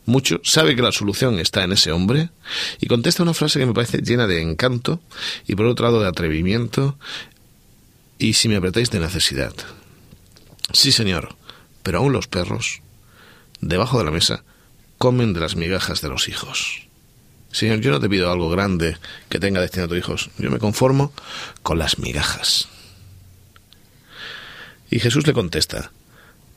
mucho, 0.06 0.42
sabe 0.44 0.76
que 0.76 0.82
la 0.82 0.92
solución 0.92 1.40
está 1.40 1.64
en 1.64 1.72
ese 1.72 1.92
hombre 1.92 2.30
y 2.80 2.88
contesta 2.88 3.24
una 3.24 3.34
frase 3.34 3.60
que 3.60 3.66
me 3.66 3.74
parece 3.74 4.02
llena 4.02 4.28
de 4.28 4.42
encanto 4.42 5.02
y 5.48 5.56
por 5.56 5.66
otro 5.66 5.86
lado 5.86 6.02
de 6.02 6.08
atrevimiento 6.08 6.98
y 8.18 8.34
si 8.34 8.48
me 8.50 8.58
apretáis 8.58 8.92
de 8.92 9.00
necesidad. 9.00 9.54
Sí, 10.74 10.92
señor, 10.92 11.36
pero 11.84 12.00
aún 12.00 12.14
los 12.14 12.28
perros, 12.28 12.82
debajo 13.62 13.98
de 13.98 14.06
la 14.06 14.12
mesa, 14.12 14.44
comen 14.98 15.34
de 15.34 15.40
las 15.40 15.56
migajas 15.56 16.02
de 16.02 16.10
los 16.10 16.28
hijos. 16.28 16.88
Señor, 17.52 17.82
yo 17.82 17.92
no 17.92 18.00
te 18.00 18.10
pido 18.10 18.32
algo 18.32 18.50
grande 18.50 18.98
que 19.30 19.40
tenga 19.40 19.62
destinado 19.62 19.88
a 19.88 19.90
tus 19.90 19.98
hijos. 19.98 20.30
Yo 20.38 20.50
me 20.50 20.60
conformo 20.60 21.14
con 21.64 21.78
las 21.78 22.00
migajas. 22.00 22.68
Y 24.90 25.00
Jesús 25.00 25.26
le 25.28 25.34
contesta, 25.34 25.92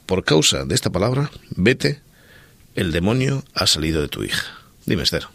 por 0.07 0.25
causa 0.25 0.65
de 0.65 0.75
esta 0.75 0.91
palabra, 0.91 1.31
vete, 1.51 2.01
el 2.75 2.93
demonio 2.93 3.45
ha 3.55 3.67
salido 3.67 4.03
de 4.03 4.09
tu 4.09 4.25
hija. 4.25 4.59
Dime, 4.87 5.03
Esther. 5.03 5.27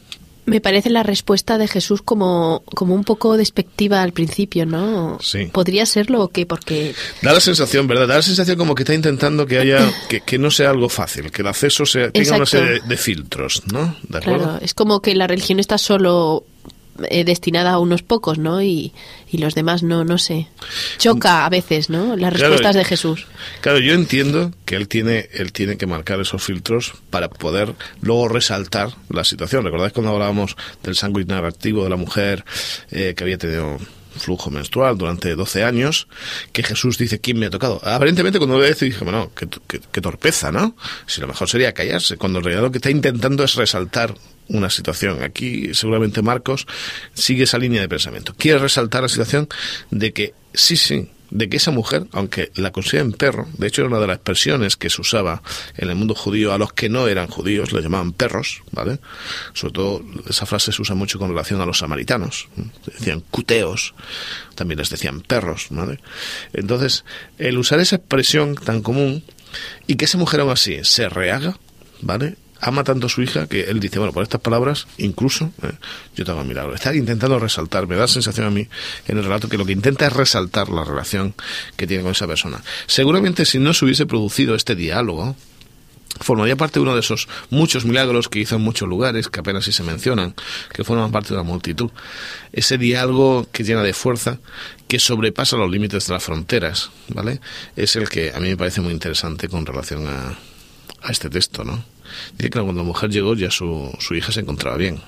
Me 0.45 0.61
parece 0.61 0.89
la 0.89 1.03
respuesta 1.03 1.57
de 1.57 1.67
Jesús 1.67 2.01
como, 2.01 2.63
como 2.73 2.95
un 2.95 3.03
poco 3.03 3.37
despectiva 3.37 4.01
al 4.01 4.13
principio, 4.13 4.65
¿no? 4.65 5.19
Sí. 5.21 5.45
¿Podría 5.51 5.85
serlo 5.85 6.23
o 6.23 6.29
qué? 6.29 6.45
Porque... 6.45 6.95
Da 7.21 7.33
la 7.33 7.39
sensación, 7.39 7.87
¿verdad? 7.87 8.07
Da 8.07 8.15
la 8.15 8.21
sensación 8.21 8.57
como 8.57 8.73
que 8.73 8.83
está 8.83 8.93
intentando 8.93 9.45
que 9.45 9.59
haya, 9.59 9.91
que, 10.09 10.21
que 10.21 10.37
no 10.39 10.49
sea 10.49 10.71
algo 10.71 10.89
fácil, 10.89 11.31
que 11.31 11.41
el 11.43 11.47
acceso 11.47 11.85
sea, 11.85 12.11
tenga 12.11 12.35
una 12.35 12.43
Exacto. 12.43 12.65
serie 12.65 12.81
de, 12.81 12.87
de 12.87 12.97
filtros, 12.97 13.63
¿no? 13.71 13.95
¿De 14.07 14.17
acuerdo? 14.17 14.43
Claro, 14.43 14.59
es 14.61 14.73
como 14.73 15.01
que 15.01 15.13
la 15.13 15.27
religión 15.27 15.59
está 15.59 15.77
solo 15.77 16.43
eh, 17.09 17.23
destinada 17.23 17.71
a 17.71 17.79
unos 17.79 18.03
pocos, 18.03 18.37
¿no? 18.37 18.61
Y, 18.61 18.93
y 19.31 19.37
los 19.37 19.55
demás 19.55 19.83
no, 19.83 20.03
no 20.05 20.17
sé. 20.17 20.47
Choca 20.97 21.45
a 21.45 21.49
veces, 21.49 21.89
¿no? 21.89 22.15
Las 22.15 22.33
Claro, 22.33 22.53
respuestas 22.55 22.75
de 22.75 22.85
Jesús. 22.85 23.25
Claro, 23.61 23.79
yo 23.79 23.93
entiendo 23.93 24.51
que 24.65 24.75
él 24.75 24.87
tiene, 24.87 25.29
él 25.33 25.51
tiene 25.53 25.77
que 25.77 25.85
marcar 25.87 26.19
esos 26.19 26.43
filtros 26.43 26.93
para 27.09 27.29
poder 27.29 27.73
luego 28.01 28.27
resaltar 28.27 28.89
la 29.09 29.23
situación. 29.23 29.63
¿Recordáis 29.63 29.93
cuando 29.93 30.11
hablábamos 30.11 30.55
del 30.83 30.95
sándwich 30.95 31.27
narrativo 31.27 31.83
de 31.83 31.89
la 31.89 31.95
mujer 31.97 32.43
eh, 32.91 33.13
que 33.15 33.23
había 33.23 33.37
tenido 33.37 33.77
flujo 34.17 34.49
menstrual 34.49 34.97
durante 34.97 35.33
12 35.35 35.63
años, 35.63 36.07
que 36.51 36.63
Jesús 36.63 36.97
dice, 36.97 37.19
¿quién 37.19 37.37
me 37.39 37.45
ha 37.45 37.49
tocado? 37.49 37.79
Aparentemente 37.85 38.37
cuando 38.39 38.57
lo 38.57 38.63
ve 38.63 38.73
dije, 38.73 39.03
bueno, 39.03 39.31
qué, 39.35 39.47
qué- 39.67 39.79
qué 39.91 40.01
torpeza, 40.01 40.51
¿no? 40.51 40.75
Si 41.05 41.21
lo 41.21 41.27
mejor 41.27 41.47
sería 41.47 41.73
callarse, 41.73 42.17
cuando 42.17 42.39
en 42.39 42.45
realidad 42.45 42.63
lo 42.63 42.71
que 42.71 42.79
está 42.79 42.89
intentando 42.89 43.43
es 43.43 43.53
resaltar 43.55 44.15
una 44.49 44.69
situación. 44.69 45.23
Aquí 45.23 45.73
seguramente 45.73 46.21
Marcos 46.21 46.67
sigue 47.13 47.43
esa 47.43 47.57
línea 47.57 47.81
de 47.81 47.89
pensamiento. 47.89 48.33
Quiere 48.37 48.59
resaltar 48.59 49.03
la 49.03 49.09
situación 49.09 49.47
de 49.91 50.11
que 50.11 50.33
sí, 50.53 50.75
sí, 50.75 51.09
de 51.31 51.49
que 51.49 51.57
esa 51.57 51.71
mujer, 51.71 52.07
aunque 52.11 52.51
la 52.55 52.71
consideren 52.71 53.11
perro, 53.11 53.47
de 53.57 53.67
hecho 53.67 53.81
era 53.81 53.89
una 53.89 53.99
de 53.99 54.07
las 54.07 54.15
expresiones 54.15 54.75
que 54.75 54.89
se 54.89 55.01
usaba 55.01 55.41
en 55.77 55.89
el 55.89 55.95
mundo 55.95 56.15
judío 56.15 56.53
a 56.53 56.57
los 56.57 56.73
que 56.73 56.89
no 56.89 57.07
eran 57.07 57.27
judíos, 57.27 57.71
le 57.71 57.81
llamaban 57.81 58.13
perros, 58.13 58.63
¿vale? 58.71 58.99
Sobre 59.53 59.73
todo 59.73 60.03
esa 60.27 60.45
frase 60.45 60.71
se 60.71 60.81
usa 60.81 60.95
mucho 60.95 61.19
con 61.19 61.29
relación 61.29 61.61
a 61.61 61.65
los 61.65 61.79
samaritanos, 61.79 62.47
decían 62.85 63.21
cuteos, 63.29 63.93
también 64.55 64.79
les 64.79 64.89
decían 64.89 65.21
perros, 65.21 65.67
¿vale? 65.69 65.99
Entonces, 66.53 67.05
el 67.37 67.57
usar 67.57 67.79
esa 67.79 67.97
expresión 67.97 68.55
tan 68.55 68.81
común 68.81 69.23
y 69.87 69.95
que 69.95 70.05
esa 70.05 70.17
mujer 70.17 70.41
aún 70.41 70.51
así 70.51 70.79
se 70.83 71.09
rehaga, 71.09 71.57
¿vale? 72.01 72.35
Ama 72.61 72.83
tanto 72.83 73.07
a 73.07 73.09
su 73.09 73.21
hija 73.21 73.47
que 73.47 73.61
él 73.61 73.79
dice, 73.79 73.99
bueno, 73.99 74.13
por 74.13 74.23
estas 74.23 74.41
palabras, 74.41 74.87
incluso, 74.97 75.51
eh, 75.63 75.71
yo 76.15 76.25
te 76.25 76.31
hago 76.31 76.43
milagro. 76.43 76.75
Está 76.75 76.93
intentando 76.95 77.39
resaltar, 77.39 77.87
me 77.87 77.95
da 77.95 78.01
la 78.01 78.07
sensación 78.07 78.47
a 78.47 78.49
mí 78.49 78.67
en 79.07 79.17
el 79.17 79.23
relato 79.23 79.47
que 79.47 79.57
lo 79.57 79.65
que 79.65 79.71
intenta 79.71 80.07
es 80.07 80.13
resaltar 80.13 80.69
la 80.69 80.83
relación 80.83 81.33
que 81.77 81.87
tiene 81.87 82.03
con 82.03 82.11
esa 82.11 82.27
persona. 82.27 82.61
Seguramente 82.87 83.45
si 83.45 83.59
no 83.59 83.73
se 83.73 83.85
hubiese 83.85 84.05
producido 84.05 84.55
este 84.55 84.75
diálogo, 84.75 85.35
formaría 86.19 86.55
parte 86.55 86.79
de 86.79 86.83
uno 86.83 86.93
de 86.95 86.99
esos 86.99 87.27
muchos 87.49 87.85
milagros 87.85 88.27
que 88.29 88.39
hizo 88.39 88.55
en 88.55 88.61
muchos 88.61 88.87
lugares, 88.87 89.29
que 89.29 89.39
apenas 89.39 89.65
si 89.65 89.71
se 89.71 89.83
mencionan, 89.83 90.35
que 90.73 90.83
forman 90.83 91.11
parte 91.11 91.29
de 91.29 91.37
la 91.37 91.43
multitud. 91.43 91.91
Ese 92.51 92.77
diálogo 92.77 93.47
que 93.51 93.63
llena 93.63 93.83
de 93.83 93.93
fuerza, 93.93 94.39
que 94.87 94.99
sobrepasa 94.99 95.55
los 95.55 95.69
límites 95.69 96.07
de 96.07 96.13
las 96.13 96.23
fronteras, 96.23 96.89
¿vale? 97.09 97.39
Es 97.75 97.95
el 97.95 98.09
que 98.09 98.33
a 98.33 98.39
mí 98.39 98.49
me 98.49 98.57
parece 98.57 98.81
muy 98.81 98.91
interesante 98.91 99.47
con 99.47 99.65
relación 99.65 100.07
a, 100.07 100.37
a 101.01 101.11
este 101.11 101.29
texto, 101.29 101.63
¿no? 101.63 101.83
Dice 102.37 102.49
que 102.49 102.59
cuando 102.59 102.81
la 102.81 102.83
mujer 102.83 103.09
llegó 103.09 103.35
ya 103.35 103.51
su, 103.51 103.91
su 103.99 104.15
hija 104.15 104.31
se 104.31 104.41
encontraba 104.41 104.77
bien. 104.77 105.01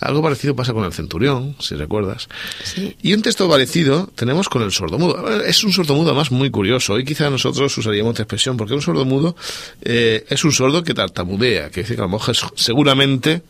Algo 0.00 0.22
parecido 0.22 0.56
pasa 0.56 0.72
con 0.72 0.84
el 0.84 0.92
centurión, 0.92 1.54
si 1.60 1.76
recuerdas. 1.76 2.28
Sí. 2.64 2.96
Y 3.02 3.14
un 3.14 3.22
texto 3.22 3.48
parecido 3.48 4.10
tenemos 4.14 4.48
con 4.48 4.62
el 4.62 4.72
sordomudo. 4.72 5.42
Es 5.42 5.62
un 5.62 5.72
sordomudo 5.72 6.08
además 6.08 6.32
muy 6.32 6.50
curioso. 6.50 6.94
Hoy 6.94 7.04
quizá 7.04 7.30
nosotros 7.30 7.76
usaríamos 7.78 8.12
esta 8.12 8.24
expresión, 8.24 8.56
porque 8.56 8.74
un 8.74 8.82
sordomudo 8.82 9.36
eh, 9.82 10.24
es 10.28 10.44
un 10.44 10.52
sordo 10.52 10.82
que 10.82 10.94
tartamudea, 10.94 11.70
que 11.70 11.82
dice 11.82 11.94
que 11.94 12.00
a 12.00 12.04
lo 12.04 12.10
mejor 12.10 12.34
seguramente 12.56 13.42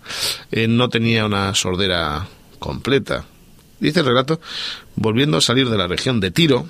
eh, 0.52 0.68
no 0.68 0.88
tenía 0.88 1.25
una 1.25 1.54
sordera 1.54 2.28
completa. 2.59 3.25
Dice 3.80 4.00
el 4.00 4.06
relato, 4.06 4.40
volviendo 4.97 5.38
a 5.38 5.40
salir 5.40 5.68
de 5.68 5.78
la 5.78 5.87
región 5.87 6.21
de 6.21 6.30
Tiro, 6.30 6.66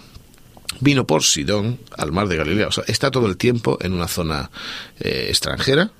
vino 0.80 1.06
por 1.06 1.22
Sidón 1.22 1.78
al 1.96 2.12
mar 2.12 2.28
de 2.28 2.36
Galilea. 2.36 2.68
O 2.68 2.72
sea, 2.72 2.84
está 2.86 3.10
todo 3.10 3.26
el 3.26 3.36
tiempo 3.36 3.78
en 3.80 3.92
una 3.92 4.08
zona 4.08 4.50
eh, 5.00 5.26
extranjera, 5.28 5.90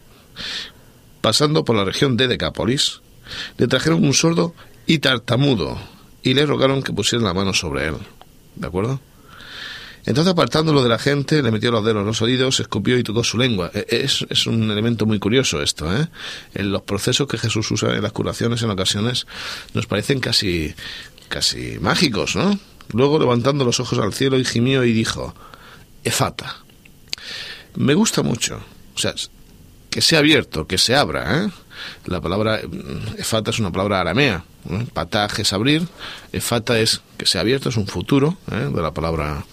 pasando 1.21 1.65
por 1.65 1.77
la 1.77 1.85
región 1.85 2.17
de 2.17 2.29
Decápolis. 2.29 3.01
Le 3.59 3.67
trajeron 3.67 4.05
un 4.05 4.15
sordo 4.15 4.55
y 4.87 4.99
tartamudo 4.99 5.79
y 6.23 6.35
le 6.35 6.47
rogaron 6.47 6.83
que 6.83 6.93
pusieran 6.93 7.25
la 7.25 7.35
mano 7.35 7.53
sobre 7.53 7.89
él. 7.89 7.95
¿De 8.55 8.67
acuerdo? 8.67 9.01
Entonces, 10.05 10.31
apartándolo 10.33 10.85
de 10.85 10.89
la 10.89 11.01
gente, 11.01 11.43
le 11.43 11.51
metió 11.51 11.73
los 11.73 11.85
dedos 11.85 12.01
en 12.03 12.07
los 12.07 12.23
oídos, 12.23 12.61
escupió 12.61 12.97
y 12.97 13.03
tocó 13.03 13.25
su 13.25 13.39
lengua. 13.39 13.73
E- 13.75 13.87
Es, 14.05 14.25
es 14.31 14.47
un 14.47 14.71
elemento 14.71 15.05
muy 15.05 15.19
curioso 15.19 15.61
esto, 15.61 15.93
¿eh? 15.93 16.07
En 16.55 16.71
los 16.71 16.83
procesos 16.83 17.27
que 17.27 17.39
Jesús 17.39 17.69
usa 17.73 17.97
en 17.97 18.03
las 18.03 18.13
curaciones 18.13 18.63
en 18.63 18.71
ocasiones 18.71 19.27
nos 19.75 19.87
parecen 19.87 20.21
casi, 20.21 20.73
casi 21.29 21.79
mágicos, 21.81 22.37
¿no? 22.37 22.57
Luego, 22.93 23.19
levantando 23.19 23.65
los 23.65 23.81
ojos 23.81 23.99
al 23.99 24.13
cielo, 24.13 24.39
y 24.39 24.45
gimió 24.45 24.85
y 24.85 24.93
dijo, 24.93 25.35
Efata. 26.05 26.57
Me 27.75 27.95
gusta 27.95 28.23
mucho. 28.23 28.61
O 28.95 28.99
sea, 28.99 29.15
que 29.91 30.01
sea 30.01 30.21
abierto, 30.21 30.67
que 30.67 30.79
se 30.79 30.95
abra, 30.95 31.45
¿eh? 31.45 31.51
La 32.07 32.21
palabra 32.21 32.61
mm, 32.63 33.19
efata 33.19 33.51
es 33.51 33.59
una 33.59 33.71
palabra 33.73 34.01
aramea. 34.01 34.45
¿eh? 34.71 34.87
Pataj 34.93 35.41
es 35.41 35.53
abrir, 35.53 35.87
efata 36.33 36.79
es 36.79 37.03
que 37.17 37.27
sea 37.27 37.43
abierto, 37.43 37.69
es 37.69 37.77
un 37.77 37.87
futuro 37.87 38.39
¿eh? 38.51 38.71
de 38.73 38.83
la 38.83 38.93
palabra. 38.93 39.45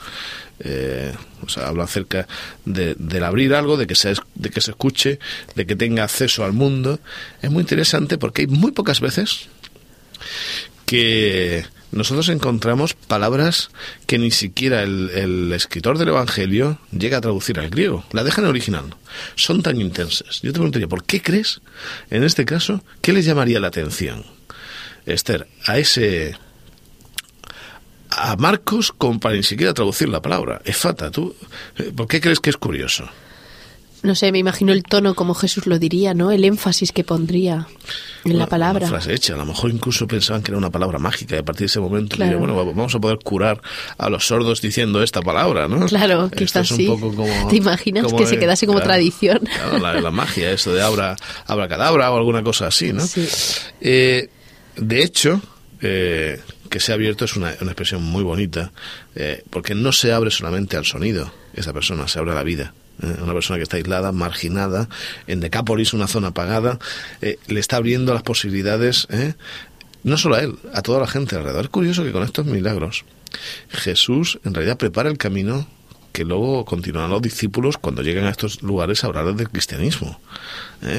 eh, 0.60 1.14
o 1.42 1.50
sea, 1.50 1.68
habla 1.68 1.84
acerca 1.84 2.28
de, 2.66 2.96
del 2.98 3.24
abrir 3.24 3.54
algo, 3.54 3.76
de 3.76 3.88
que, 3.88 3.96
se, 3.96 4.14
de 4.36 4.50
que 4.50 4.62
se 4.62 4.72
escuche, 4.72 5.20
de 5.56 5.66
que 5.66 5.76
tenga 5.76 6.04
acceso 6.04 6.46
al 6.46 6.54
mundo. 6.54 7.00
Es 7.42 7.52
muy 7.52 7.62
interesante 7.62 8.18
porque 8.18 8.44
hay 8.44 8.48
muy 8.48 8.72
pocas 8.72 9.02
veces 9.02 9.48
que 10.86 11.66
nosotros 11.94 12.30
encontramos 12.30 12.96
palabras 12.96 13.70
que 14.08 14.18
ni 14.18 14.32
siquiera 14.32 14.82
el, 14.82 15.52
escritor 15.54 15.98
del 15.98 16.10
Evangelio 16.10 16.80
llega 16.92 17.20
a 17.20 17.22
traducir 17.22 17.60
al 17.60 17.70
griego. 17.70 18.04
La 18.12 18.24
dejan 18.24 18.46
original. 18.46 18.96
Son 19.36 19.62
tan 19.62 19.80
intensas. 19.80 20.42
Yo 20.42 20.52
te 20.52 20.54
preguntaría, 20.54 20.88
¿por 20.88 21.04
qué 21.04 21.22
crees, 21.22 21.62
en 22.10 22.24
este 22.24 22.46
caso, 22.46 22.84
qué 23.02 23.14
les 23.14 23.26
llamaría 23.26 23.60
la 23.60 23.68
atención, 23.68 24.26
Esther, 25.06 25.48
a 25.68 25.78
ese... 25.78 26.36
a 28.10 28.36
Marcos 28.38 28.92
como 28.92 29.20
para 29.20 29.36
ni 29.36 29.44
siquiera 29.44 29.74
traducir 29.74 30.10
la 30.10 30.22
palabra? 30.22 30.62
Efata, 30.66 31.12
¿tú 31.12 31.36
eh, 31.78 31.92
por 31.96 32.08
qué 32.08 32.20
crees 32.20 32.40
que 32.40 32.50
es 32.50 32.58
curioso? 32.58 33.08
No 34.04 34.16
sé, 34.16 34.32
me 34.34 34.38
imagino 34.40 34.74
el 34.74 34.84
tono 34.84 35.16
como 35.16 35.34
Jesús 35.34 35.66
lo 35.66 35.80
diría, 35.80 36.14
¿no? 36.14 36.32
El 36.32 36.44
énfasis 36.44 36.92
que 36.92 37.06
pondría 37.06 37.68
en 38.26 38.34
la 38.34 38.40
Una- 38.40 38.48
palabra. 38.48 38.88
Una 38.88 38.98
frase 39.00 39.14
hecha. 39.14 39.34
A 39.34 39.38
lo 39.38 39.46
mejor 39.46 39.72
incluso 39.72 40.06
pensaban 40.08 40.44
que 40.44 40.52
era 40.52 40.58
una 40.58 40.70
palabra 40.70 41.00
mágica 41.00 41.36
y 41.36 41.40
a 41.40 41.44
partir 41.44 41.62
de 41.62 41.66
ese 41.68 41.80
momento 41.80 42.18
Claro. 42.18 42.32
diría, 42.38 42.46
bueno, 42.54 42.74
vamos 42.74 42.94
a 42.94 43.00
poder 43.00 43.20
curar 43.24 43.62
a 43.98 44.10
los 44.10 44.28
sordos 44.28 44.62
diciendo 44.62 45.02
esta 45.02 45.22
palabra, 45.22 45.70
¿no? 45.70 45.86
Claro, 45.86 46.26
Esto 46.26 46.36
quizás 46.38 46.66
es 46.66 46.72
un 46.72 46.78
sí. 46.78 46.86
poco 46.86 47.16
como- 47.16 47.48
¿Te 47.48 47.56
imaginas 47.56 48.04
como 48.04 48.18
que 48.18 48.26
se 48.28 48.38
quedase 48.38 48.66
como 48.66 48.80
claro, 48.80 48.90
tradición? 48.92 49.40
claro, 49.40 49.80
la, 49.80 50.02
la 50.02 50.12
magia, 50.12 50.52
eso 50.52 50.74
de 50.74 50.82
abra, 50.84 51.16
abra 51.48 51.68
cadabra 51.70 52.12
o 52.12 52.18
alguna 52.18 52.44
cosa 52.44 52.68
así, 52.68 52.92
¿no? 52.92 53.06
Sí. 53.08 53.26
Eh, 53.80 54.30
de 54.76 55.02
hecho, 55.04 55.42
eh, 55.82 56.42
que 56.70 56.80
se 56.82 56.92
ha 56.92 56.96
abierto 56.96 57.24
es 57.24 57.36
una, 57.38 57.52
expresión 57.52 58.04
muy 58.04 58.24
bonita, 58.24 58.72
eh, 59.16 59.44
porque 59.50 59.76
no 59.76 59.92
se 59.94 60.12
abre 60.12 60.30
solamente 60.30 60.76
al 60.76 60.84
sonido, 60.86 61.32
esa 61.54 61.72
persona 61.72 62.08
se 62.10 62.20
abre 62.20 62.32
a 62.32 62.36
la 62.36 62.44
vida. 62.44 62.74
Eh, 63.02 63.16
una 63.22 63.34
persona 63.34 63.58
que 63.58 63.64
está 63.64 63.78
aislada, 63.78 64.12
marginada, 64.12 64.88
en 65.28 65.40
Decápolis, 65.40 65.94
una 65.94 66.08
zona 66.08 66.30
apagada, 66.30 66.80
eh, 67.22 67.38
le 67.48 67.60
está 67.60 67.78
abriendo 67.78 68.14
las 68.14 68.24
posibilidades, 68.24 69.08
no 70.04 70.18
solo 70.18 70.36
a 70.36 70.42
él, 70.42 70.56
a 70.74 70.82
toda 70.82 71.00
la 71.00 71.08
gente 71.08 71.36
alrededor. 71.36 71.66
Es 71.66 71.70
curioso 71.70 72.04
que 72.04 72.12
con 72.12 72.24
estos 72.24 72.46
milagros 72.46 73.06
Jesús 73.70 74.40
en 74.44 74.54
realidad 74.54 74.78
prepara 74.78 75.10
el 75.10 75.18
camino 75.18 75.68
que 76.12 76.24
luego 76.24 76.64
continuarán 76.66 77.10
los 77.10 77.24
discípulos 77.24 77.78
cuando 77.78 78.04
lleguen 78.04 78.26
a 78.26 78.30
estos 78.30 78.62
lugares 78.62 79.04
a 79.04 79.08
hablar 79.08 79.34
del 79.34 79.50
cristianismo. 79.50 80.20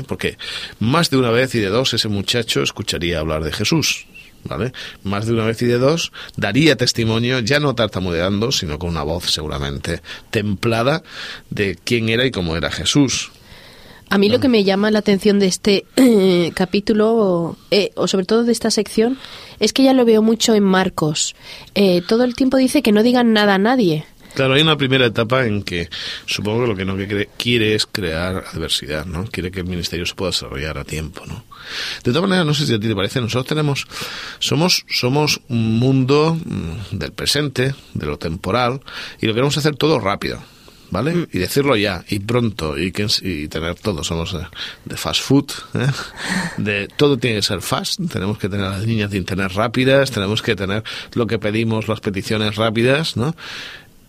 Porque 0.08 0.36
más 0.80 1.10
de 1.10 1.18
una 1.18 1.30
vez 1.30 1.54
y 1.54 1.60
de 1.60 1.68
dos 1.68 1.94
ese 1.94 2.08
muchacho 2.08 2.62
escucharía 2.62 3.20
hablar 3.20 3.44
de 3.44 3.52
Jesús. 3.52 4.06
¿Vale? 4.44 4.72
Más 5.02 5.26
de 5.26 5.32
una 5.32 5.44
vez 5.44 5.60
y 5.62 5.66
de 5.66 5.78
dos, 5.78 6.12
daría 6.36 6.76
testimonio, 6.76 7.40
ya 7.40 7.60
no 7.60 7.74
tartamudeando, 7.74 8.52
sino 8.52 8.78
con 8.78 8.90
una 8.90 9.02
voz 9.02 9.30
seguramente 9.30 10.00
templada 10.30 11.02
de 11.50 11.76
quién 11.82 12.08
era 12.08 12.24
y 12.24 12.30
cómo 12.30 12.56
era 12.56 12.70
Jesús. 12.70 13.30
A 14.10 14.18
mí 14.18 14.28
lo 14.28 14.38
que 14.38 14.48
me 14.48 14.64
llama 14.64 14.90
la 14.90 15.00
atención 15.00 15.40
de 15.40 15.46
este 15.46 15.86
eh, 15.96 16.52
capítulo, 16.54 17.56
eh, 17.70 17.90
o 17.96 18.06
sobre 18.06 18.26
todo 18.26 18.44
de 18.44 18.52
esta 18.52 18.70
sección, 18.70 19.18
es 19.58 19.72
que 19.72 19.82
ya 19.82 19.92
lo 19.92 20.04
veo 20.04 20.22
mucho 20.22 20.54
en 20.54 20.62
Marcos. 20.62 21.34
Eh, 21.74 22.02
todo 22.06 22.24
el 22.24 22.36
tiempo 22.36 22.56
dice 22.56 22.82
que 22.82 22.92
no 22.92 23.02
digan 23.02 23.32
nada 23.32 23.54
a 23.54 23.58
nadie. 23.58 24.04
Claro, 24.34 24.54
hay 24.54 24.62
una 24.62 24.76
primera 24.76 25.06
etapa 25.06 25.46
en 25.46 25.62
que 25.62 25.88
supongo 26.26 26.62
que 26.62 26.68
lo 26.68 26.76
que 26.76 26.84
no 26.84 27.28
quiere 27.36 27.74
es 27.74 27.86
crear 27.86 28.44
adversidad, 28.52 29.06
¿no? 29.06 29.24
Quiere 29.26 29.50
que 29.50 29.60
el 29.60 29.66
ministerio 29.66 30.04
se 30.06 30.14
pueda 30.14 30.30
desarrollar 30.30 30.76
a 30.78 30.84
tiempo, 30.84 31.22
¿no? 31.26 31.44
De 32.02 32.12
todas 32.12 32.28
maneras, 32.28 32.44
no 32.44 32.54
sé 32.54 32.66
si 32.66 32.74
a 32.74 32.80
ti 32.80 32.88
te 32.88 32.96
parece, 32.96 33.20
nosotros 33.20 33.46
tenemos, 33.46 33.86
somos, 34.38 34.84
somos 34.88 35.40
un 35.48 35.78
mundo 35.78 36.36
mm, 36.44 36.96
del 36.96 37.12
presente, 37.12 37.74
de 37.94 38.06
lo 38.06 38.18
temporal, 38.18 38.80
y 39.20 39.26
lo 39.26 39.34
queremos 39.34 39.56
hacer 39.56 39.76
todo 39.76 40.00
rápido. 40.00 40.42
¿vale? 40.94 41.12
Mm. 41.12 41.26
Y 41.32 41.38
decirlo 41.38 41.76
ya, 41.76 42.04
y 42.08 42.20
pronto, 42.20 42.78
y, 42.78 42.92
que, 42.92 43.06
y 43.22 43.48
tener 43.48 43.74
todo. 43.74 44.04
Somos 44.04 44.36
de, 44.84 44.96
fast 44.96 45.22
food, 45.22 45.50
¿eh? 45.74 45.88
de 46.56 46.88
todo 46.88 47.16
tiene 47.18 47.36
que 47.36 47.42
ser 47.42 47.62
fast. 47.62 48.00
Tenemos 48.12 48.38
que 48.38 48.48
tener 48.48 48.70
las 48.70 48.84
líneas 48.84 49.10
de 49.10 49.18
internet 49.18 49.52
rápidas, 49.52 50.12
tenemos 50.12 50.40
que 50.40 50.54
tener 50.54 50.84
lo 51.14 51.26
que 51.26 51.40
pedimos, 51.40 51.88
las 51.88 52.00
peticiones 52.00 52.54
rápidas, 52.54 53.16
¿no? 53.16 53.34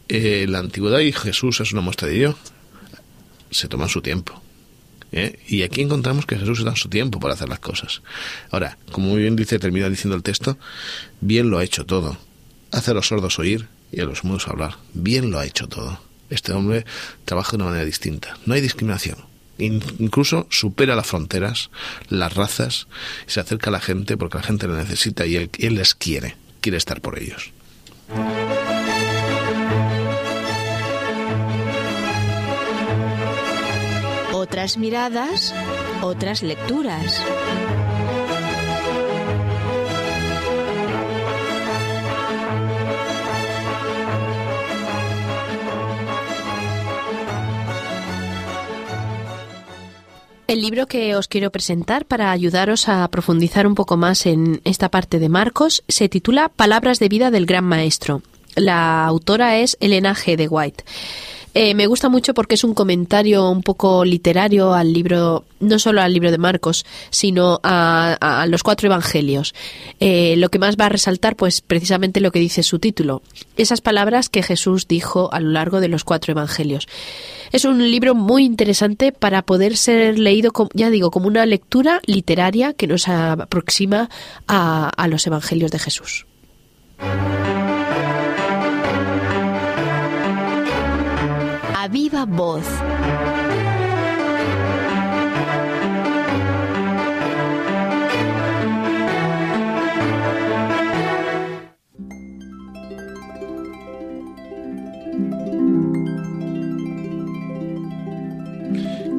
Eh, 0.08 0.46
la 0.48 0.60
antigüedad 0.60 1.00
y 1.00 1.12
Jesús 1.12 1.60
es 1.60 1.72
una 1.74 1.82
muestra 1.82 2.08
de 2.08 2.18
ello, 2.18 2.38
se 3.52 3.68
toma 3.68 3.88
su 3.88 4.02
tiempo. 4.02 4.42
¿eh? 5.12 5.40
Y 5.48 5.64
aquí 5.64 5.82
encontramos 5.82 6.26
que 6.26 6.38
Jesús 6.38 6.60
se 6.60 6.64
da 6.66 6.76
su 6.76 6.90
tiempo 6.90 7.20
para 7.20 7.34
hacer 7.34 7.50
las 7.50 7.60
cosas. 7.60 8.02
Ahora, 8.52 8.78
como 8.92 9.10
muy 9.10 9.22
bien 9.22 9.36
dice, 9.36 9.60
termina 9.60 9.90
diciendo 9.90 10.16
el 10.16 10.24
texto, 10.24 10.58
bien 11.22 11.50
lo 11.50 11.58
ha 11.58 11.64
hecho 11.64 11.86
todo. 11.86 12.18
Hace 12.72 12.92
a 12.92 12.94
los 12.94 13.08
sordos 13.08 13.40
oír 13.40 13.68
y 13.92 14.02
a 14.02 14.06
los 14.06 14.24
mudos 14.24 14.48
hablar. 14.48 14.76
Bien 14.94 15.32
lo 15.32 15.40
ha 15.40 15.46
hecho 15.46 15.68
todo. 15.68 16.00
Este 16.30 16.52
hombre 16.52 16.86
trabaja 17.24 17.52
de 17.52 17.58
una 17.58 17.66
manera 17.66 17.86
distinta. 17.86 18.38
No 18.46 18.54
hay 18.54 18.62
discriminación. 18.62 19.18
incluso 19.58 20.48
supera 20.50 20.98
las 20.98 21.08
fronteras, 21.08 21.70
las 22.10 22.34
razas, 22.34 22.88
y 23.26 23.32
se 23.32 23.40
acerca 23.40 23.70
a 23.70 23.72
la 23.72 23.80
gente 23.80 24.18
porque 24.18 24.38
la 24.38 24.44
gente 24.44 24.68
le 24.68 24.74
necesita 24.74 25.26
y 25.26 25.38
él 25.38 25.76
les 25.76 25.96
quiere, 25.96 26.36
quiere 26.60 26.78
estar 26.78 27.00
por 27.00 27.18
ellos. 27.18 27.52
Otras 34.66 34.78
miradas, 34.80 35.54
otras 36.02 36.42
lecturas. 36.42 37.22
El 50.48 50.62
libro 50.62 50.88
que 50.88 51.16
os 51.16 51.28
quiero 51.28 51.52
presentar 51.52 52.06
para 52.08 52.32
ayudaros 52.32 52.90
a 52.90 53.08
profundizar 53.10 53.68
un 53.68 53.76
poco 53.76 53.98
más 53.98 54.26
en 54.26 54.62
esta 54.64 54.90
parte 54.90 55.20
de 55.20 55.30
Marcos 55.30 55.84
se 55.88 56.10
titula 56.10 56.50
Palabras 56.50 56.98
de 56.98 57.10
vida 57.10 57.30
del 57.30 57.46
Gran 57.46 57.66
Maestro. 57.66 58.24
La 58.56 59.06
autora 59.06 59.58
es 59.58 59.78
Elena 59.80 60.16
G. 60.16 60.36
de 60.38 60.48
White. 60.48 60.86
Eh, 61.58 61.74
me 61.74 61.88
gusta 61.88 62.10
mucho 62.10 62.34
porque 62.34 62.56
es 62.56 62.66
un 62.66 62.74
comentario 62.74 63.50
un 63.50 63.64
poco 63.64 64.04
literario 64.04 64.74
al 64.74 64.92
libro, 64.92 65.46
no 65.62 65.80
solo 65.80 66.02
al 66.02 66.12
libro 66.12 66.30
de 66.30 66.38
Marcos, 66.38 66.86
sino 67.12 67.62
a, 67.64 68.46
los 68.50 68.62
cuatro 68.62 68.88
evangelios. 68.88 69.56
Eh, 70.02 70.36
lo 70.38 70.50
que 70.50 70.60
más 70.60 70.76
va 70.76 70.88
a 70.88 70.90
resaltar, 70.90 71.38
pues 71.38 71.62
precisamente 71.62 72.20
lo 72.20 72.34
que 72.34 72.40
dice 72.40 72.62
su 72.62 72.80
título, 72.80 73.22
esas 73.56 73.80
palabras 73.80 74.28
que 74.28 74.44
Jesús 74.44 74.90
dijo 74.90 75.30
a 75.32 75.40
lo 75.40 75.52
largo 75.52 75.80
de 75.80 75.88
los 75.88 76.04
cuatro 76.04 76.34
evangelios. 76.34 76.90
Es 77.54 77.64
un 77.64 77.90
libro 77.90 78.16
muy 78.16 78.44
interesante 78.44 79.14
para 79.14 79.42
poder 79.44 79.78
ser 79.78 80.20
leído, 80.20 80.52
ya 80.74 80.90
digo, 80.90 81.10
como 81.10 81.28
una 81.28 81.46
lectura 81.46 82.02
literaria 82.06 82.74
que 82.74 82.88
nos 82.88 83.08
aproxima 83.08 84.10
a, 84.46 84.90
a 84.90 85.08
los 85.08 85.26
evangelios 85.26 85.72
de 85.72 85.80
Jesús. 85.80 86.26
Viva 91.88 92.26
voz. 92.26 92.66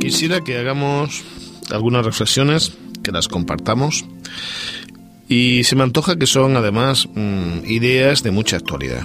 Quisiera 0.01 0.41
que 0.41 0.57
hagamos 0.57 1.25
algunas 1.71 2.05
reflexiones, 2.05 2.73
que 3.03 3.13
las 3.13 3.29
compartamos. 3.29 4.05
Y 5.29 5.65
se 5.65 5.75
me 5.75 5.83
antoja 5.83 6.17
que 6.17 6.27
son 6.27 6.57
además 6.57 7.09
mm, 7.13 7.65
ideas 7.67 8.23
de 8.23 8.31
mucha 8.31 8.57
actualidad. 8.57 9.05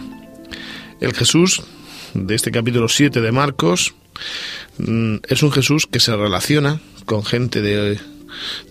El 0.99 1.13
Jesús 1.13 1.63
de 2.13 2.35
este 2.35 2.51
capítulo 2.51 2.87
7 2.87 3.21
de 3.21 3.31
Marcos 3.31 3.93
mm, 4.77 5.17
es 5.27 5.43
un 5.43 5.51
Jesús 5.51 5.87
que 5.87 5.99
se 5.99 6.15
relaciona 6.15 6.79
con 7.05 7.23
gente 7.23 7.61
de, 7.61 7.99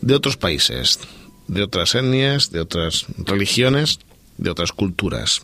de 0.00 0.14
otros 0.14 0.36
países, 0.36 1.00
de 1.48 1.62
otras 1.62 1.94
etnias, 1.94 2.50
de 2.50 2.60
otras 2.60 3.06
religiones, 3.18 4.00
de 4.38 4.50
otras 4.50 4.72
culturas. 4.72 5.42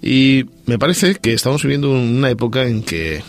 Y 0.00 0.44
me 0.66 0.78
parece 0.78 1.16
que 1.16 1.32
estamos 1.32 1.62
viviendo 1.62 1.90
una 1.90 2.30
época 2.30 2.64
en 2.64 2.82
que 2.82 3.22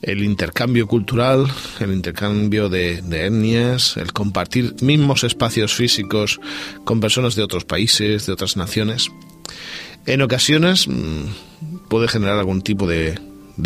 el 0.00 0.24
intercambio 0.24 0.86
cultural, 0.86 1.46
el 1.80 1.92
intercambio 1.92 2.68
de, 2.68 3.02
de, 3.02 3.26
etnias, 3.26 3.96
el 3.96 4.12
compartir 4.12 4.74
mismos 4.80 5.22
espacios 5.22 5.74
físicos 5.74 6.40
con 6.84 7.00
personas 7.00 7.36
de 7.36 7.42
otros 7.42 7.64
países, 7.64 8.26
de 8.26 8.32
otras 8.32 8.56
naciones, 8.56 9.10
en 10.06 10.22
ocasiones 10.22 10.88
mm, 10.88 11.26
puede 11.92 12.08
generar 12.08 12.38
algún 12.38 12.62
tipo 12.62 12.86
de, 12.86 13.20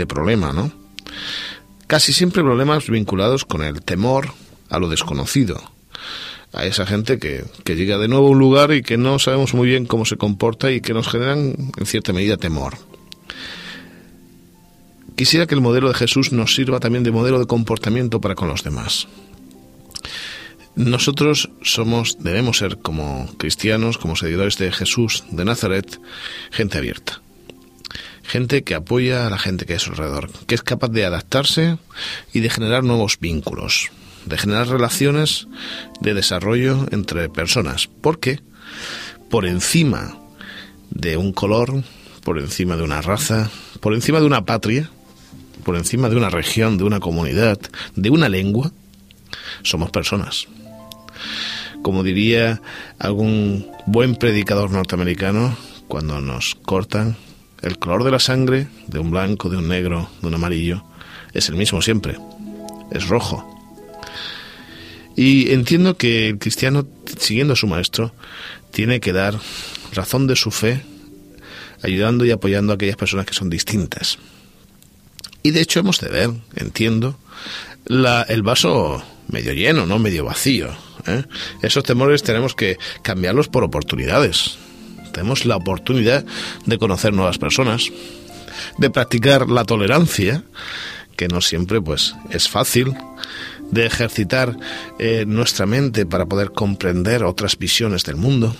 problema, 0.08 0.52
¿no? 0.52 0.72
Casi 1.86 2.12
siempre 2.12 2.42
problemas 2.42 2.90
vinculados 2.90 3.44
con 3.44 3.62
el 3.62 3.82
temor 3.82 4.32
a 4.68 4.80
lo 4.80 4.88
desconocido, 4.88 5.62
a 6.52 6.64
esa 6.64 6.86
gente 6.86 7.20
que, 7.20 7.44
que, 7.62 7.76
llega 7.76 7.98
de 7.98 8.08
nuevo 8.08 8.26
a 8.26 8.30
un 8.30 8.40
lugar 8.40 8.72
y 8.72 8.82
que 8.82 8.96
no 8.96 9.20
sabemos 9.20 9.54
muy 9.54 9.68
bien 9.68 9.86
cómo 9.86 10.04
se 10.04 10.16
comporta 10.16 10.72
y 10.72 10.80
que 10.80 10.92
nos 10.92 11.06
generan 11.06 11.54
en 11.76 11.86
cierta 11.86 12.12
medida 12.12 12.36
temor. 12.36 12.74
Quisiera 15.14 15.46
que 15.46 15.54
el 15.54 15.60
modelo 15.60 15.86
de 15.86 15.94
Jesús 15.94 16.32
nos 16.32 16.52
sirva 16.52 16.80
también 16.80 17.04
de 17.04 17.12
modelo 17.12 17.38
de 17.38 17.46
comportamiento 17.46 18.20
para 18.20 18.34
con 18.34 18.48
los 18.48 18.64
demás. 18.64 19.06
Nosotros 20.74 21.48
somos, 21.62 22.16
debemos 22.18 22.58
ser 22.58 22.78
como 22.78 23.32
cristianos, 23.38 23.98
como 23.98 24.16
seguidores 24.16 24.58
de 24.58 24.72
Jesús 24.72 25.22
de 25.30 25.44
Nazaret, 25.44 26.00
gente 26.50 26.78
abierta. 26.78 27.22
Gente 28.28 28.64
que 28.64 28.74
apoya 28.74 29.26
a 29.26 29.30
la 29.30 29.38
gente 29.38 29.66
que 29.66 29.74
es 29.74 29.86
alrededor, 29.86 30.30
que 30.46 30.54
es 30.54 30.62
capaz 30.62 30.88
de 30.88 31.04
adaptarse 31.04 31.78
y 32.32 32.40
de 32.40 32.50
generar 32.50 32.84
nuevos 32.84 33.18
vínculos, 33.20 33.90
de 34.24 34.36
generar 34.38 34.68
relaciones 34.68 35.46
de 36.00 36.14
desarrollo 36.14 36.86
entre 36.90 37.28
personas. 37.28 37.88
Porque 38.00 38.40
por 39.30 39.46
encima 39.46 40.18
de 40.90 41.16
un 41.16 41.32
color, 41.32 41.84
por 42.24 42.38
encima 42.38 42.76
de 42.76 42.82
una 42.82 43.02
raza, 43.02 43.50
por 43.80 43.94
encima 43.94 44.20
de 44.20 44.26
una 44.26 44.44
patria, 44.44 44.90
por 45.64 45.76
encima 45.76 46.08
de 46.08 46.16
una 46.16 46.30
región, 46.30 46.78
de 46.78 46.84
una 46.84 47.00
comunidad, 47.00 47.58
de 47.94 48.10
una 48.10 48.28
lengua, 48.28 48.72
somos 49.62 49.90
personas 49.90 50.48
como 51.86 52.02
diría 52.02 52.60
algún 52.98 53.64
buen 53.86 54.16
predicador 54.16 54.72
norteamericano, 54.72 55.56
cuando 55.86 56.20
nos 56.20 56.56
cortan, 56.56 57.16
el 57.66 57.78
color 57.78 58.04
de 58.04 58.10
la 58.10 58.20
sangre, 58.20 58.68
de 58.86 58.98
un 58.98 59.10
blanco, 59.10 59.48
de 59.48 59.56
un 59.56 59.68
negro, 59.68 60.08
de 60.20 60.28
un 60.28 60.34
amarillo, 60.34 60.84
es 61.32 61.48
el 61.48 61.56
mismo 61.56 61.82
siempre, 61.82 62.16
es 62.90 63.08
rojo. 63.08 63.44
Y 65.16 65.52
entiendo 65.52 65.96
que 65.96 66.28
el 66.28 66.38
cristiano, 66.38 66.86
siguiendo 67.18 67.54
a 67.54 67.56
su 67.56 67.66
maestro, 67.66 68.12
tiene 68.70 69.00
que 69.00 69.12
dar 69.12 69.38
razón 69.92 70.26
de 70.26 70.36
su 70.36 70.50
fe, 70.50 70.82
ayudando 71.82 72.24
y 72.24 72.30
apoyando 72.30 72.72
a 72.72 72.76
aquellas 72.76 72.96
personas 72.96 73.26
que 73.26 73.34
son 73.34 73.50
distintas. 73.50 74.18
Y 75.42 75.50
de 75.50 75.60
hecho 75.60 75.80
hemos 75.80 76.00
de 76.00 76.08
ver, 76.08 76.30
entiendo, 76.54 77.18
la, 77.86 78.22
el 78.22 78.42
vaso 78.42 79.02
medio 79.28 79.52
lleno, 79.52 79.86
no 79.86 79.98
medio 79.98 80.24
vacío. 80.24 80.68
¿eh? 81.06 81.24
Esos 81.62 81.84
temores 81.84 82.22
tenemos 82.22 82.54
que 82.54 82.78
cambiarlos 83.02 83.48
por 83.48 83.64
oportunidades. 83.64 84.58
Tenemos 85.16 85.46
la 85.46 85.56
oportunidad 85.56 86.26
de 86.66 86.76
conocer 86.76 87.14
nuevas 87.14 87.38
personas, 87.38 87.90
de 88.76 88.90
practicar 88.90 89.48
la 89.48 89.64
tolerancia, 89.64 90.44
que 91.16 91.26
no 91.26 91.40
siempre 91.40 91.80
pues 91.80 92.14
es 92.28 92.50
fácil, 92.50 92.94
de 93.70 93.86
ejercitar 93.86 94.54
eh, 94.98 95.24
nuestra 95.26 95.64
mente 95.64 96.04
para 96.04 96.26
poder 96.26 96.52
comprender 96.52 97.24
otras 97.24 97.56
visiones 97.56 98.04
del 98.04 98.16
mundo, 98.16 98.54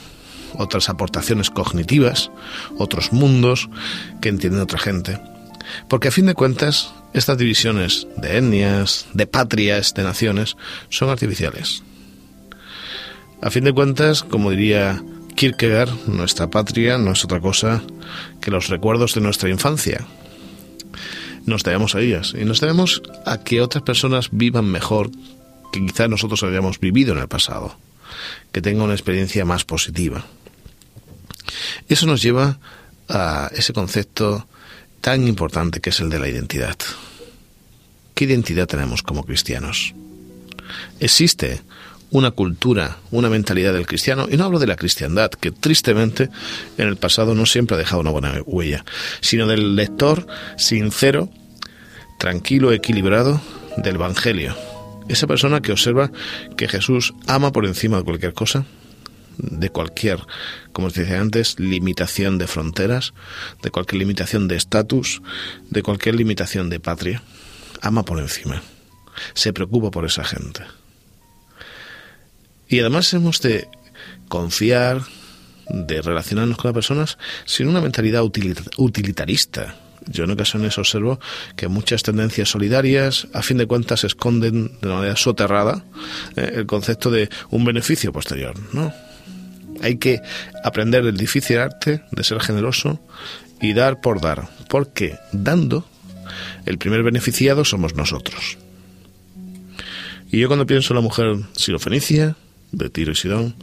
otras 0.55 0.89
aportaciones 0.89 1.51
cognitivas, 1.51 2.31
otros 2.79 3.13
mundos 3.13 3.69
que 4.23 4.31
entiende 4.31 4.63
otra 4.63 4.79
gente. 4.79 5.21
Porque 5.91 6.09
a 6.09 6.11
fin 6.11 6.25
de 6.25 6.33
cuentas, 6.33 6.91
estas 7.13 7.37
divisiones 7.37 8.07
de 8.17 8.39
etnias, 8.39 9.09
de 9.13 9.27
patrias, 9.27 9.93
de 9.93 10.05
naciones, 10.05 10.57
son 10.89 11.11
artificiales. 11.11 11.83
A 13.43 13.51
fin 13.51 13.65
de 13.65 13.75
cuentas, 13.75 14.23
como 14.23 14.53
diría 14.53 15.03
Kierkegaard, 15.37 16.09
nuestra 16.09 16.49
patria 16.49 16.97
no 16.97 17.13
es 17.13 17.23
otra 17.23 17.41
cosa 17.41 17.83
que 18.41 18.51
los 18.51 18.69
recuerdos 18.69 19.15
de 19.15 19.21
nuestra 19.21 19.51
infancia. 19.51 20.07
Nos 21.45 21.63
debemos 21.63 21.95
a 21.95 22.01
ellas 22.01 22.35
y 22.35 22.47
nos 22.47 22.61
debemos 22.61 23.03
a 23.27 23.45
que 23.45 23.61
otras 23.61 23.85
personas 23.85 24.31
vivan 24.33 24.65
mejor 24.65 25.11
que 25.73 25.85
quizás 25.85 26.09
nosotros 26.09 26.43
hayamos 26.43 26.81
vivido 26.81 27.13
en 27.13 27.19
el 27.21 27.29
pasado, 27.29 27.77
que 28.51 28.63
tengan 28.63 28.87
una 28.87 28.95
experiencia 28.95 29.45
más 29.45 29.67
positiva. 29.67 30.25
Eso 31.87 32.07
nos 32.07 32.23
lleva 32.23 32.59
a 33.09 33.51
ese 33.53 33.75
concepto 33.75 34.49
tan 35.03 35.29
importante 35.29 35.81
que 35.81 35.91
es 35.91 36.01
el 36.01 36.09
de 36.09 36.19
la 36.19 36.29
identidad. 36.29 36.79
¿Qué 38.15 38.25
identidad 38.25 38.67
tenemos 38.67 39.03
como 39.03 39.25
cristianos? 39.25 39.95
Existe 40.99 41.61
una 42.11 42.31
cultura, 42.31 42.99
una 43.11 43.29
mentalidad 43.29 43.73
del 43.73 43.87
cristiano, 43.87 44.27
y 44.31 44.37
no 44.37 44.45
hablo 44.45 44.59
de 44.59 44.67
la 44.67 44.77
cristiandad, 44.77 45.31
que 45.31 45.51
tristemente 45.51 46.31
en 46.79 46.89
el 46.89 46.97
pasado 46.97 47.35
no 47.35 47.47
siempre 47.47 47.75
ha 47.75 47.79
dejado 47.79 48.01
una 48.01 48.11
buena 48.11 48.41
huella, 48.47 48.85
sino 49.21 49.47
del 49.47 49.77
lector 49.77 50.27
sincero, 50.57 51.31
tranquilo, 52.19 52.73
equilibrado 52.73 53.41
del 53.77 53.97
Evangelio. 53.97 54.57
Esa 55.09 55.27
persona 55.27 55.61
que 55.61 55.73
observa 55.73 56.11
que 56.57 56.69
Jesús 56.69 57.15
ama 57.27 57.53
por 57.53 57.67
encima 57.67 57.99
de 57.99 58.05
cualquier 58.05 58.35
cosa, 58.35 58.65
de 59.39 59.71
cualquier, 59.71 60.19
como 60.73 60.89
os 60.89 60.95
decía 60.95 61.21
antes, 61.21 61.61
limitación 61.61 62.39
de 62.39 62.47
fronteras, 62.47 63.13
de 63.63 63.71
cualquier 63.71 64.01
limitación 64.01 64.49
de 64.49 64.57
estatus, 64.57 65.23
de 65.71 65.83
cualquier 65.83 66.15
limitación 66.15 66.71
de 66.71 66.81
patria. 66.81 67.23
Ama 67.83 68.05
por 68.05 68.19
encima. 68.19 68.63
Se 69.35 69.53
preocupa 69.53 69.91
por 69.91 70.07
esa 70.07 70.25
gente. 70.25 70.63
Y 72.69 72.81
además 72.81 73.13
hemos 73.15 73.41
de 73.41 73.69
confiar, 74.29 75.03
de 75.69 76.03
relacionarnos 76.03 76.57
con 76.57 76.69
las 76.69 76.75
personas 76.75 77.19
sin 77.45 77.69
una 77.69 77.81
mentalidad 77.81 78.23
utilitarista. 78.23 79.77
Yo 80.09 80.25
en 80.25 80.31
ocasiones 80.31 80.79
observo 80.79 81.19
que 81.57 81.69
muchas 81.69 82.03
tendencias 82.03 82.49
solidarias, 82.49 83.27
a 83.33 83.43
fin 83.43 83.59
de 83.59 83.67
cuentas, 83.67 84.05
esconden 84.05 84.79
de 84.81 84.89
manera 84.89 85.17
soterrada 85.17 85.85
eh, 86.37 86.53
el 86.55 86.67
concepto 86.67 87.11
de 87.11 87.29
un 87.51 87.65
beneficio 87.65 88.13
posterior. 88.13 88.55
¿no? 88.73 88.93
Hay 89.83 89.97
que 89.97 90.21
aprender 90.63 91.05
el 91.05 91.17
difícil 91.17 91.59
arte 91.59 92.03
de 92.13 92.25
ser 92.25 92.41
generoso 92.41 93.01
y 93.61 93.73
dar 93.73 94.01
por 94.01 94.21
dar, 94.21 94.49
porque 94.69 95.17
dando, 95.33 95.89
el 96.67 96.79
primer 96.79 97.03
beneficiado 97.03 97.65
somos 97.65 97.95
nosotros. 97.95 98.59
Y 100.31 100.41
yo 100.41 100.49
cuando 100.49 100.67
pienso 100.67 100.93
en 100.93 100.97
la 100.97 101.03
mujer 101.03 101.37
sirofenicia, 101.57 102.37
de 102.73 102.91
Tiro 102.91 103.13
y 103.13 103.17
Sidón, 103.17 103.55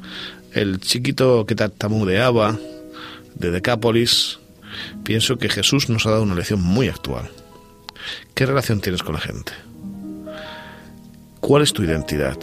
el 0.54 0.80
chiquito 0.80 1.46
que 1.46 1.56
tartamudeaba 1.56 2.58
de 3.36 3.52
Decápolis, 3.52 4.40
pienso 5.04 5.38
que 5.38 5.50
Jesús 5.50 5.90
nos 5.90 6.06
ha 6.06 6.12
dado 6.12 6.24
una 6.24 6.36
lección 6.36 6.62
muy 6.62 6.88
actual. 6.88 7.30
¿Qué 8.34 8.46
relación 8.46 8.82
tienes 8.82 9.04
con 9.04 9.16
la 9.16 9.22
gente? 9.22 9.54
¿Cuál 11.40 11.64
es 11.64 11.74
tu 11.74 11.84
identidad? 11.84 12.38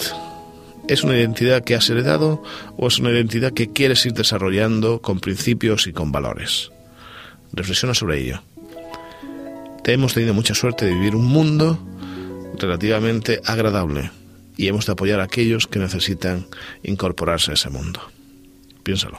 ¿Es 0.88 1.04
una 1.04 1.16
identidad 1.16 1.62
que 1.62 1.74
has 1.74 1.88
heredado 1.88 2.42
o 2.76 2.88
es 2.88 2.98
una 2.98 3.10
identidad 3.10 3.52
que 3.52 3.72
quieres 3.72 4.04
ir 4.06 4.12
desarrollando 4.12 5.00
con 5.00 5.20
principios 5.20 5.86
y 5.86 5.92
con 5.92 6.10
valores? 6.10 6.70
Reflexiona 7.52 7.94
sobre 7.94 8.20
ello. 8.20 8.42
Te 9.84 9.92
hemos 9.92 10.14
tenido 10.14 10.34
mucha 10.34 10.54
suerte 10.54 10.86
de 10.86 10.94
vivir 10.94 11.14
un 11.14 11.26
mundo 11.26 11.78
relativamente 12.58 13.40
agradable 13.44 14.10
y 14.60 14.68
hemos 14.68 14.84
de 14.84 14.92
apoyar 14.92 15.20
a 15.20 15.22
aquellos 15.22 15.66
que 15.66 15.78
necesitan 15.78 16.46
incorporarse 16.82 17.50
a 17.50 17.54
ese 17.54 17.70
mundo. 17.70 17.98
Piénsalo. 18.82 19.18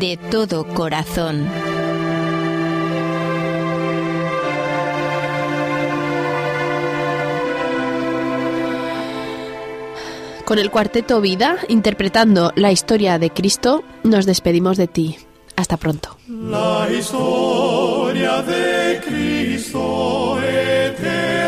De 0.00 0.18
todo 0.32 0.66
corazón. 0.66 1.46
Con 10.50 10.58
el 10.58 10.72
cuarteto 10.72 11.20
Vida, 11.20 11.58
interpretando 11.68 12.50
la 12.56 12.72
historia 12.72 13.20
de 13.20 13.30
Cristo, 13.30 13.84
nos 14.02 14.26
despedimos 14.26 14.76
de 14.76 14.88
ti. 14.88 15.16
Hasta 15.54 15.76
pronto. 15.76 16.16
La 16.26 16.88
historia 16.90 18.42
de 18.42 19.00
Cristo 19.00 20.42
eterna 20.42 21.39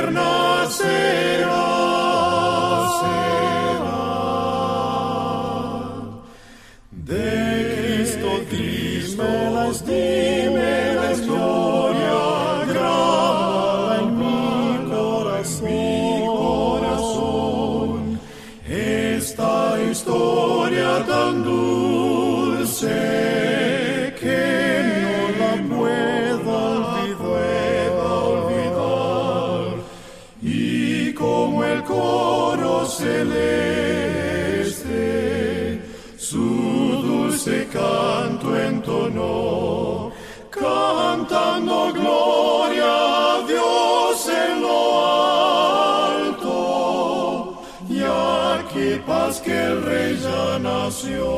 rey 50.52 50.58
ya 50.58 50.58
nació. 50.58 51.28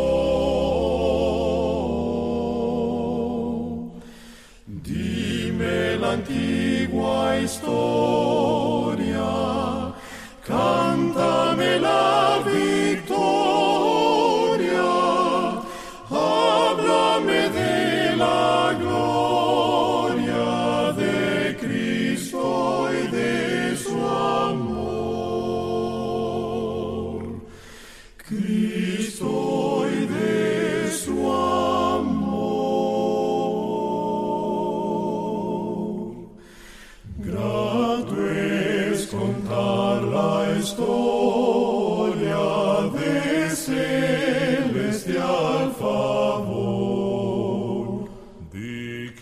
Dime 4.67 5.97
la 5.99 6.13
antigua 6.13 7.39
historia, 7.39 8.64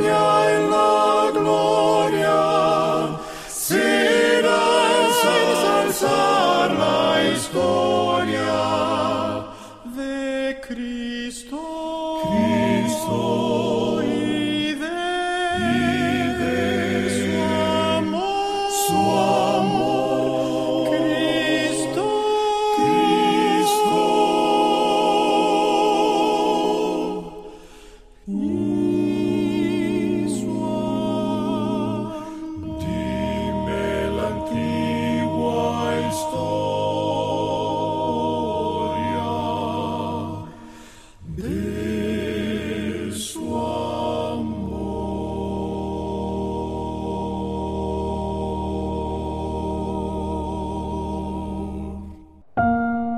de. 9.96 10.44
Cristo 10.68 11.62